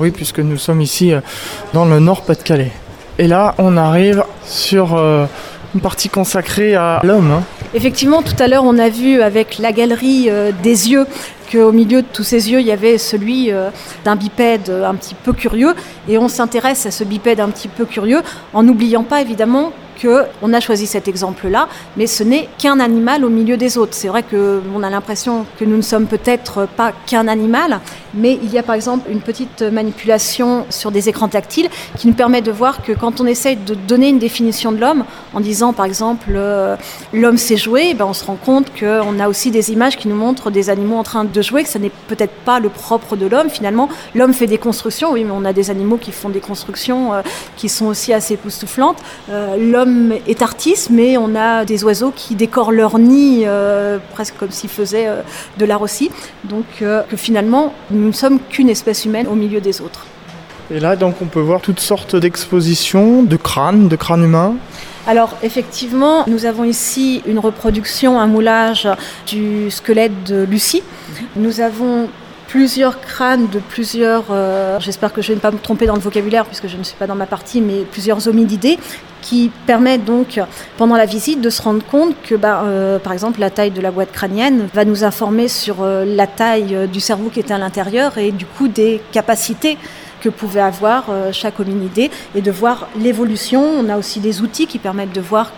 [0.00, 1.20] Oui, puisque nous sommes ici euh,
[1.74, 2.72] dans le Nord-Pas-de-Calais.
[3.18, 5.26] Et là, on arrive sur euh,
[5.74, 7.30] une partie consacrée à l'homme.
[7.30, 7.42] Hein.
[7.74, 11.06] Effectivement, tout à l'heure, on a vu avec la galerie euh, des yeux
[11.52, 13.50] qu'au milieu de tous ces yeux, il y avait celui
[14.04, 15.74] d'un bipède un petit peu curieux.
[16.08, 18.22] Et on s'intéresse à ce bipède un petit peu curieux
[18.54, 19.72] en n'oubliant pas évidemment
[20.42, 23.94] on a choisi cet exemple-là, mais ce n'est qu'un animal au milieu des autres.
[23.94, 27.80] C'est vrai qu'on a l'impression que nous ne sommes peut-être pas qu'un animal,
[28.14, 32.14] mais il y a par exemple une petite manipulation sur des écrans tactiles qui nous
[32.14, 35.72] permet de voir que quand on essaye de donner une définition de l'homme, en disant
[35.72, 36.76] par exemple euh,
[37.12, 40.16] l'homme sait jouer, ben on se rend compte qu'on a aussi des images qui nous
[40.16, 43.26] montrent des animaux en train de jouer, que ce n'est peut-être pas le propre de
[43.26, 43.88] l'homme finalement.
[44.14, 47.22] L'homme fait des constructions, oui, mais on a des animaux qui font des constructions euh,
[47.56, 48.98] qui sont aussi assez époustouflantes.
[49.30, 49.89] Euh, l'homme
[50.26, 54.70] est artiste, mais on a des oiseaux qui décorent leur nid euh, presque comme s'ils
[54.70, 55.22] faisaient euh,
[55.58, 56.10] de l'art aussi.
[56.44, 60.06] Donc euh, que finalement, nous ne sommes qu'une espèce humaine au milieu des autres.
[60.72, 64.54] Et là, donc, on peut voir toutes sortes d'expositions de crânes, de crânes humains.
[65.06, 68.86] Alors effectivement, nous avons ici une reproduction, un moulage
[69.26, 70.82] du squelette de Lucie.
[71.36, 72.08] Nous avons
[72.50, 74.24] plusieurs crânes de plusieurs,
[74.80, 76.96] j'espère que je ne vais pas me tromper dans le vocabulaire puisque je ne suis
[76.96, 78.76] pas dans ma partie, mais plusieurs hominidés
[79.20, 80.40] qui permet donc
[80.76, 83.80] pendant la visite de se rendre compte que bah, euh, par exemple la taille de
[83.80, 87.50] la boîte crânienne va nous informer sur euh, la taille euh, du cerveau qui est
[87.50, 89.78] à l'intérieur et du coup des capacités
[90.20, 93.62] que pouvait avoir chaque hominidé et de voir l'évolution.
[93.62, 95.52] On a aussi des outils qui permettent de voir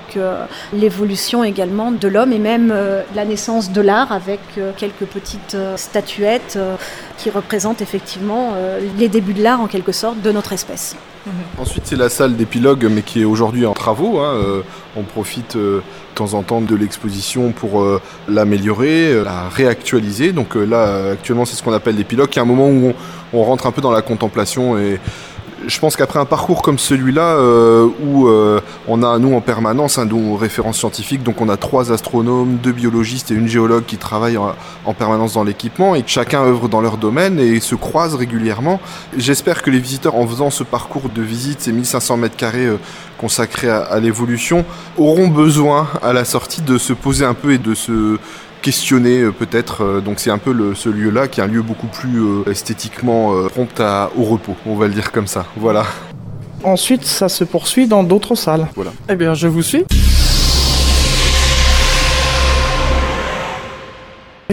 [0.73, 2.75] l'évolution également de l'homme et même
[3.15, 4.41] la naissance de l'art avec
[4.77, 6.59] quelques petites statuettes
[7.19, 8.55] qui représentent effectivement
[8.99, 10.97] les débuts de l'art en quelque sorte de notre espèce.
[11.59, 14.19] Ensuite, c'est la salle d'épilogue, mais qui est aujourd'hui en travaux.
[14.19, 14.35] Hein.
[14.35, 14.63] Euh,
[14.97, 20.33] on profite euh, de temps en temps de l'exposition pour euh, l'améliorer, la réactualiser.
[20.33, 22.95] Donc là, actuellement, c'est ce qu'on appelle l'épilogue, qui est un moment où on,
[23.33, 25.01] on, rentre un peu dans la contemplation et
[25.66, 29.99] je pense qu'après un parcours comme celui-là, euh, où euh, on a nous en permanence
[29.99, 33.97] un nos références scientifiques, donc on a trois astronomes, deux biologistes et une géologue qui
[33.97, 34.55] travaillent en,
[34.95, 38.80] permanence dans l'équipement et chacun œuvre dans leur domaine et se croisent régulièrement.
[39.16, 42.78] J'espère que les visiteurs, en faisant ce parcours de visite, ces 1500 mètres carrés euh,
[43.18, 44.64] consacrés à l'évolution,
[44.99, 48.18] auront besoin à la sortie de se poser un peu et de se
[48.63, 49.85] questionner euh, peut-être.
[49.85, 53.33] Euh, donc c'est un peu ce lieu-là qui est un lieu beaucoup plus euh, esthétiquement
[53.49, 55.45] prompt à, au repos, on va le dire comme ça.
[55.57, 55.85] Voilà.
[56.65, 58.69] Ensuite, ça se poursuit dans d'autres salles.
[58.77, 58.93] Voilà.
[59.09, 59.85] Eh bien, je vous suis.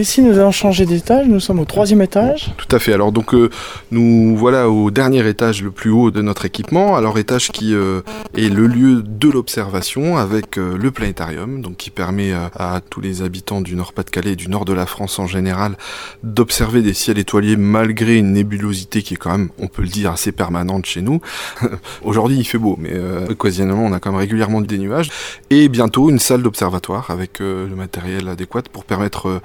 [0.00, 1.26] Ici, nous allons changer d'étage.
[1.26, 2.54] Nous sommes au troisième étage.
[2.56, 2.94] Tout à fait.
[2.94, 3.50] Alors, donc, euh,
[3.90, 6.96] nous voilà au dernier étage, le plus haut de notre équipement.
[6.96, 8.00] Alors, étage qui euh,
[8.34, 13.20] est le lieu de l'observation avec euh, le planétarium, donc qui permet à tous les
[13.20, 15.76] habitants du Nord-Pas-de-Calais et du nord de la France en général
[16.22, 20.12] d'observer des ciels étoilés malgré une nébulosité qui est quand même, on peut le dire,
[20.12, 21.20] assez permanente chez nous.
[22.02, 22.92] Aujourd'hui, il fait beau, mais
[23.28, 25.10] occasionnellement, on a quand même régulièrement des nuages.
[25.50, 29.42] Et bientôt, une salle d'observatoire avec le matériel adéquat pour permettre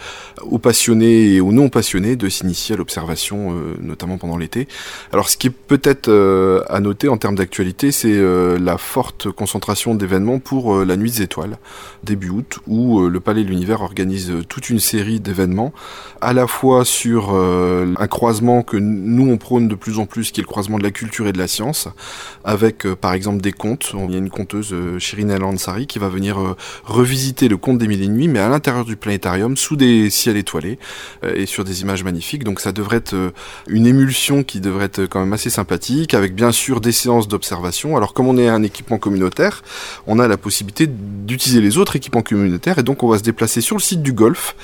[0.50, 4.68] aux passionnés et aux non passionnés de s'initier à l'observation, euh, notamment pendant l'été.
[5.12, 9.32] Alors ce qui est peut-être euh, à noter en termes d'actualité, c'est euh, la forte
[9.32, 11.58] concentration d'événements pour la Nuit des Étoiles,
[12.04, 15.74] début août, où le Palais de l'Univers organise toute une série d'événements,
[16.22, 20.40] à la fois sur un croisement que nous on prône de plus en plus, qui
[20.40, 21.88] est le croisement de la culture et de la science,
[22.44, 23.94] avec par exemple des contes.
[24.08, 27.88] Il y a une conteuse, Shirin El Ansari, qui va venir revisiter le conte des
[27.88, 30.10] mille et nuits, mais à l'intérieur du planétarium, sous des
[30.40, 30.78] étoilé
[31.24, 32.44] euh, et sur des images magnifiques.
[32.44, 33.32] Donc ça devrait être euh,
[33.68, 37.98] une émulsion qui devrait être quand même assez sympathique, avec bien sûr des séances d'observation.
[37.98, 39.64] Alors comme on est un équipement communautaire,
[40.08, 43.62] on a la possibilité d'utiliser les autres équipements communautaires et donc on va se déplacer
[43.62, 44.56] sur le site du golf,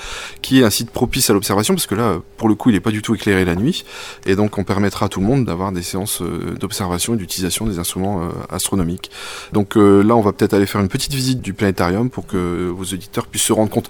[0.41, 2.79] qui est un site propice à l'observation parce que là, pour le coup, il n'est
[2.79, 3.85] pas du tout éclairé la nuit
[4.25, 7.65] et donc on permettra à tout le monde d'avoir des séances euh, d'observation et d'utilisation
[7.65, 9.11] des instruments astronomiques.
[9.53, 12.83] Donc là, on va peut-être aller faire une petite visite du planétarium pour que vos
[12.83, 13.89] auditeurs puissent se rendre compte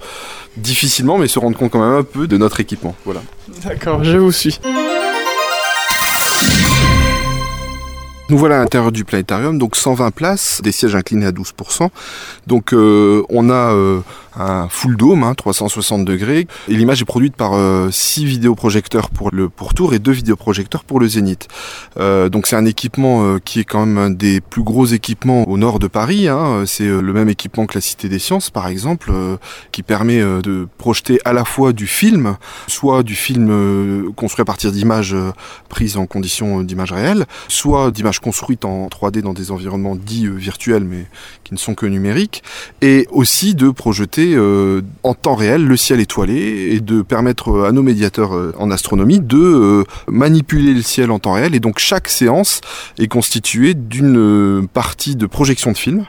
[0.57, 2.95] difficilement, mais se rendre compte quand même un peu de notre équipement.
[3.05, 3.22] Voilà.
[3.63, 4.59] D'accord, je vous suis.
[8.32, 11.89] Nous voilà à l'intérieur du planétarium, donc 120 places, des sièges inclinés à 12%.
[12.47, 13.99] Donc euh, on a euh,
[14.36, 16.47] un full 360 hein, degrés.
[16.67, 20.99] Et l'image est produite par euh, six vidéoprojecteurs pour le pourtour et deux vidéoprojecteurs pour
[20.99, 21.47] le zénith.
[21.97, 25.47] Euh, donc c'est un équipement euh, qui est quand même un des plus gros équipements
[25.47, 26.27] au nord de Paris.
[26.27, 26.63] Hein.
[26.65, 29.11] C'est le même équipement que la Cité des Sciences, par exemple,
[29.71, 34.71] qui permet de projeter à la fois du film, soit du film construit à partir
[34.71, 35.15] d'images
[35.69, 40.84] prises en conditions d'images réelles, soit d'images construites en 3D dans des environnements dits virtuels,
[40.84, 41.05] mais
[41.52, 42.43] ne sont que numériques,
[42.82, 47.72] et aussi de projeter euh, en temps réel le ciel étoilé et de permettre à
[47.72, 51.54] nos médiateurs euh, en astronomie de euh, manipuler le ciel en temps réel.
[51.54, 52.62] Et donc chaque séance
[52.97, 56.06] est constituée d'une partie de projection de film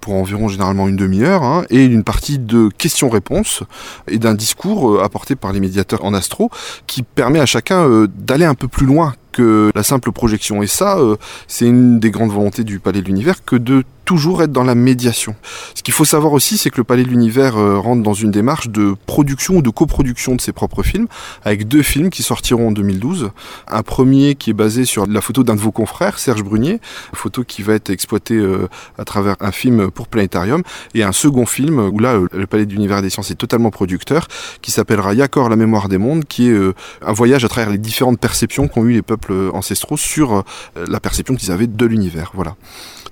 [0.00, 3.62] pour environ généralement une demi-heure, hein, et une partie de questions-réponses
[4.08, 6.50] et d'un discours apporté par les médiateurs en astro
[6.88, 10.62] qui permet à chacun d'aller un peu plus loin que la simple projection.
[10.62, 10.98] Et ça,
[11.46, 14.74] c'est une des grandes volontés du Palais de l'Univers que de toujours être dans la
[14.74, 15.36] médiation.
[15.74, 18.30] Ce qu'il faut savoir aussi, c'est que le Palais de l'Univers euh, rentre dans une
[18.30, 21.08] démarche de production ou de coproduction de ses propres films,
[21.44, 23.32] avec deux films qui sortiront en 2012.
[23.68, 26.80] Un premier qui est basé sur la photo d'un de vos confrères, Serge Brunier,
[27.12, 30.62] photo qui va être exploitée euh, à travers un film pour Planétarium,
[30.94, 34.28] et un second film où là, le Palais de l'Univers des Sciences est totalement producteur,
[34.62, 37.76] qui s'appellera Yakor, la mémoire des mondes, qui est euh, un voyage à travers les
[37.76, 40.44] différentes perceptions qu'ont eu les peuples ancestraux sur
[40.76, 42.30] la perception qu'ils avaient de l'univers.
[42.32, 42.56] Voilà.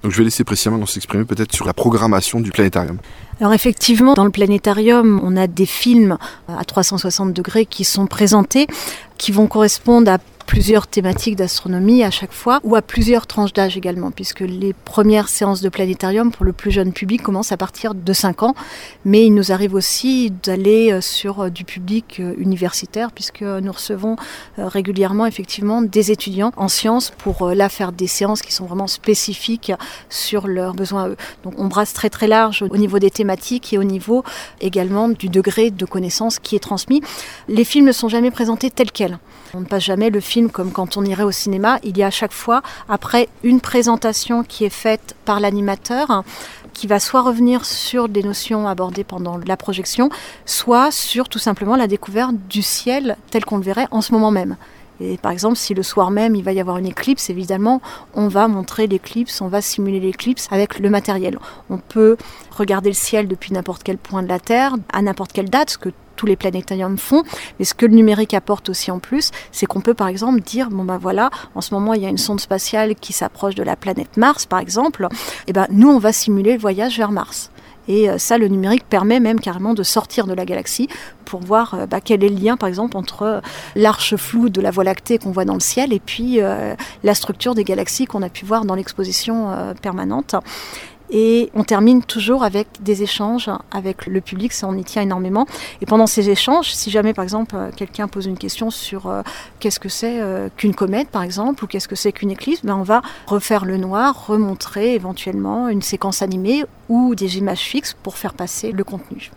[0.03, 2.99] Donc je vais laisser précisément s'exprimer peut-être sur la programmation du planétarium.
[3.41, 6.17] Alors effectivement, dans le planétarium, on a des films
[6.49, 8.67] à 360 degrés qui sont présentés,
[9.19, 13.77] qui vont correspondre à plusieurs thématiques d'astronomie à chaque fois, ou à plusieurs tranches d'âge
[13.77, 17.95] également, puisque les premières séances de planétarium pour le plus jeune public commencent à partir
[17.95, 18.55] de 5 ans,
[19.05, 23.73] mais il nous arrive aussi d'aller euh, sur euh, du public euh, universitaire, puisque nous
[23.73, 24.17] recevons
[24.59, 29.73] régulièrement effectivement des étudiants en sciences pour là faire des séances qui sont vraiment spécifiques
[30.09, 33.85] sur leurs besoins Donc on brasse très très large au niveau des thématiques et au
[33.85, 34.25] niveau
[34.61, 37.03] également du degré de connaissance qui est transmis.
[37.49, 39.19] Les films ne sont jamais présentés tels quels.
[39.55, 41.79] On ne passe jamais le film comme quand on irait au cinéma.
[41.83, 46.25] Il y a à chaque fois, après une présentation qui est faite par l'animateur,
[46.73, 50.11] qui va soit revenir sur des notions abordées pendant la projection,
[50.45, 54.31] soit sur tout simplement la découverte du ciel tel qu'on le verrait en ce moment
[54.31, 54.57] même.
[55.01, 57.81] Et par exemple, si le soir même il va y avoir une éclipse, évidemment,
[58.15, 61.39] on va montrer l'éclipse, on va simuler l'éclipse avec le matériel.
[61.71, 62.17] On peut
[62.51, 65.79] regarder le ciel depuis n'importe quel point de la Terre, à n'importe quelle date, ce
[65.79, 67.23] que tous les planétariums font.
[67.59, 70.71] Mais ce que le numérique apporte aussi en plus, c'est qu'on peut par exemple dire
[70.71, 73.63] bon ben voilà, en ce moment il y a une sonde spatiale qui s'approche de
[73.63, 75.07] la planète Mars par exemple.
[75.47, 77.51] Et ben nous on va simuler le voyage vers Mars.
[77.89, 80.89] Et euh, ça, le numérique permet même carrément de sortir de la galaxie
[81.25, 83.41] pour voir euh, bah, quel est le lien, par exemple, entre euh,
[83.75, 86.39] l'arche floue de la Voie lactée qu'on voit dans le ciel et puis
[87.03, 90.35] la structure des galaxies qu'on a pu voir dans l'exposition permanente.
[91.11, 95.47] Et on termine toujours avec des échanges avec le public, ça on y tient énormément.
[95.81, 99.23] Et pendant ces échanges, si jamais par exemple quelqu'un pose une question sur euh,
[99.61, 102.77] qu'est-ce que c'est euh, qu'une comète par exemple, ou qu'est-ce que c'est qu'une éclipse, ben
[102.77, 108.17] on va refaire le noir, remontrer éventuellement une séquence animée ou des images fixes pour
[108.17, 109.31] faire passer le contenu.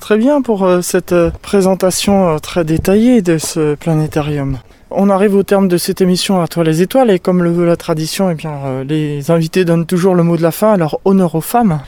[0.00, 4.58] Très bien pour euh, cette présentation très détaillée de ce planétarium.
[4.94, 7.64] On arrive au terme de cette émission à toi les étoiles et comme le veut
[7.64, 11.00] la tradition, eh bien, euh, les invités donnent toujours le mot de la fin, alors
[11.04, 11.80] honneur aux femmes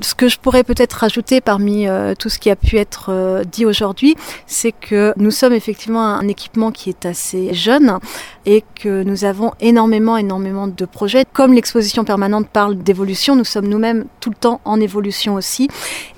[0.00, 3.44] ce que je pourrais peut-être rajouter parmi euh, tout ce qui a pu être euh,
[3.44, 4.16] dit aujourd'hui,
[4.46, 7.98] c'est que nous sommes effectivement un équipement qui est assez jeune
[8.46, 11.24] et que nous avons énormément, énormément de projets.
[11.32, 15.68] Comme l'exposition permanente parle d'évolution, nous sommes nous-mêmes tout le temps en évolution aussi.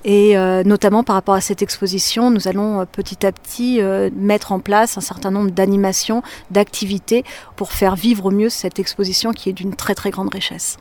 [0.05, 3.81] Et euh, notamment par rapport à cette exposition, nous allons petit à petit
[4.15, 7.25] mettre en place un certain nombre d'animations, d'activités
[7.57, 10.79] pour faire vivre au mieux cette exposition qui est d'une très très grande richesse.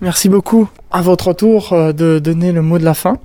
[0.00, 0.68] Merci beaucoup.
[0.90, 3.18] À votre tour euh, de donner le mot de la fin.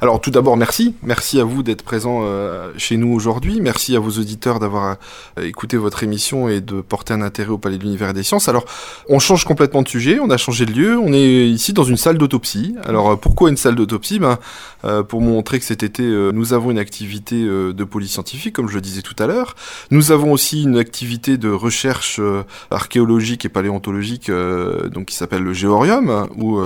[0.00, 0.94] Alors tout d'abord, merci.
[1.02, 3.60] Merci à vous d'être présent euh, chez nous aujourd'hui.
[3.60, 4.96] Merci à vos auditeurs d'avoir
[5.38, 8.22] euh, écouté votre émission et de porter un intérêt au Palais de l'Univers et des
[8.22, 8.48] Sciences.
[8.48, 8.64] Alors,
[9.08, 10.98] on change complètement de sujet, on a changé de lieu.
[10.98, 12.74] On est ici dans une salle d'autopsie.
[12.84, 14.18] Alors, euh, pourquoi une salle d'autopsie?
[14.18, 14.38] Ben,
[15.08, 18.80] Pour montrer que cet été, nous avons une activité de police scientifique, comme je le
[18.80, 19.56] disais tout à l'heure.
[19.90, 22.20] Nous avons aussi une activité de recherche
[22.70, 26.60] archéologique et paléontologique donc qui s'appelle le Géorium, où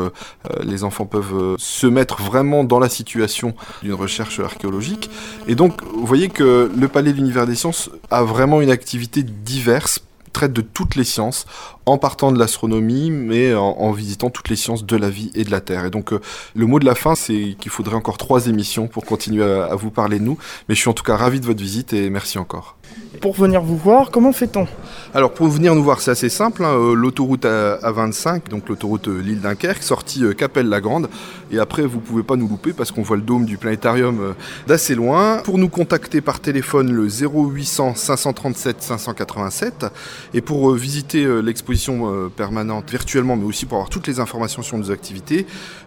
[0.63, 5.11] les enfants peuvent se mettre vraiment dans la situation d'une recherche archéologique.
[5.47, 9.23] Et donc, vous voyez que le Palais de l'Univers des Sciences a vraiment une activité
[9.23, 10.01] diverse
[10.33, 11.47] traite de toutes les sciences,
[11.87, 15.51] en partant de l'astronomie, mais en, visitant toutes les sciences de la vie et de
[15.51, 15.87] la Terre.
[15.87, 16.21] Et donc, euh,
[16.55, 19.91] le mot de la fin, c'est qu'il faudrait encore trois émissions pour continuer à vous
[19.91, 20.39] parler de nous.
[20.69, 22.78] Mais je suis en tout cas ravi de votre visite et merci encore.
[23.21, 24.67] Pour venir vous voir, comment fait-on?
[25.15, 26.65] Alors pour venir nous voir, c'est assez simple.
[26.65, 31.09] Hein, euh, l'autoroute A25, donc l'autoroute euh, Lille Dunkerque, sortie euh, Capelle-la-Grande.
[31.51, 34.35] Et après, vous pouvez pas nous louper parce qu'on voit le dôme du planétarium
[34.67, 35.39] d'assez loin.
[35.39, 39.87] Pour nous contacter par téléphone, le 0800 537 587.
[40.35, 44.91] Et pour visiter l'exposition permanente virtuellement, mais aussi pour avoir toutes les informations sur nos
[44.91, 45.47] activités,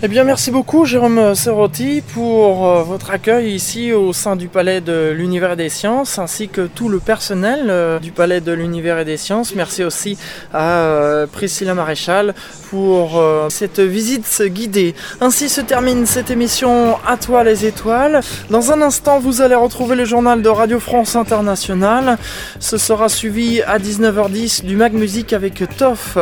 [0.04, 4.82] Eh bien, merci beaucoup, Jérôme Serrotti, pour euh, votre accueil ici au sein du Palais
[4.82, 9.00] de l'Univers et des Sciences, ainsi que tout le personnel euh, du Palais de l'Univers
[9.00, 9.56] et des Sciences.
[9.56, 10.18] Merci aussi
[10.54, 12.36] à euh, Priscilla Maréchal
[12.70, 14.96] pour cette visite guidée.
[15.22, 18.20] Ainsi se termine cette émission À toi les étoiles.
[18.50, 22.18] Dans un instant, vous allez retrouver le journal de Radio France Internationale.
[22.60, 26.18] Ce sera suivi à 19h10 du Mag Music avec Toff.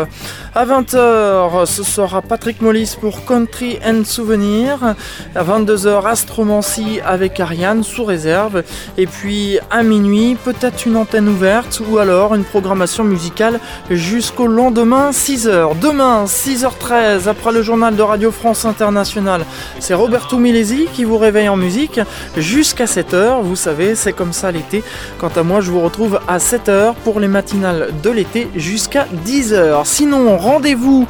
[0.54, 4.96] À 20h, ce sera Patrick Mollis pour Country and Souvenir.
[5.36, 8.64] À 22h, Astromancie avec Ariane sous réserve.
[8.98, 13.60] Et puis à minuit, peut-être une antenne ouverte ou alors une programmation musicale
[13.90, 15.80] jusqu'au lendemain 6h.
[15.80, 19.46] Demain, 6h13, après le journal de Radio France Internationale,
[19.80, 22.00] c'est Roberto Milesi qui vous réveille en musique
[22.38, 23.42] jusqu'à 7h.
[23.42, 24.84] Vous savez, c'est comme ça l'été.
[25.18, 29.86] Quant à moi, je vous retrouve à 7h pour les matinales de l'été jusqu'à 10h.
[29.86, 31.08] Sinon, rendez-vous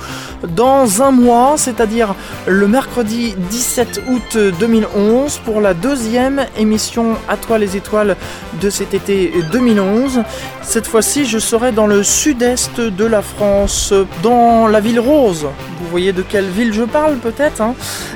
[0.48, 2.16] dans un mois, c'est-à-dire
[2.46, 8.18] le mercredi 17 août 2011 pour la deuxième émission À toi les étoiles
[8.62, 10.24] de cet été 2011.
[10.62, 15.48] Cette fois-ci, je serai dans le sud-est de la France, dans la ville rose.
[15.80, 17.76] Vous voyez de quelle ville je parle peut-être hein.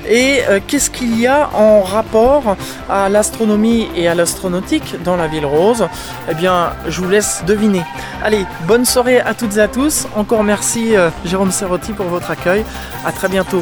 [0.10, 2.56] Et euh, qu'est-ce qu'il y a en rapport
[2.90, 5.88] à l'astronomie et à l'astronautique dans la ville rose?
[6.30, 7.84] Eh bien, je vous laisse deviner.
[8.24, 10.08] Allez, bonne soirée à toutes et à tous.
[10.16, 12.66] Encore merci euh, Jérôme Serrotti pour votre accueil.
[13.06, 13.56] À très bientôt.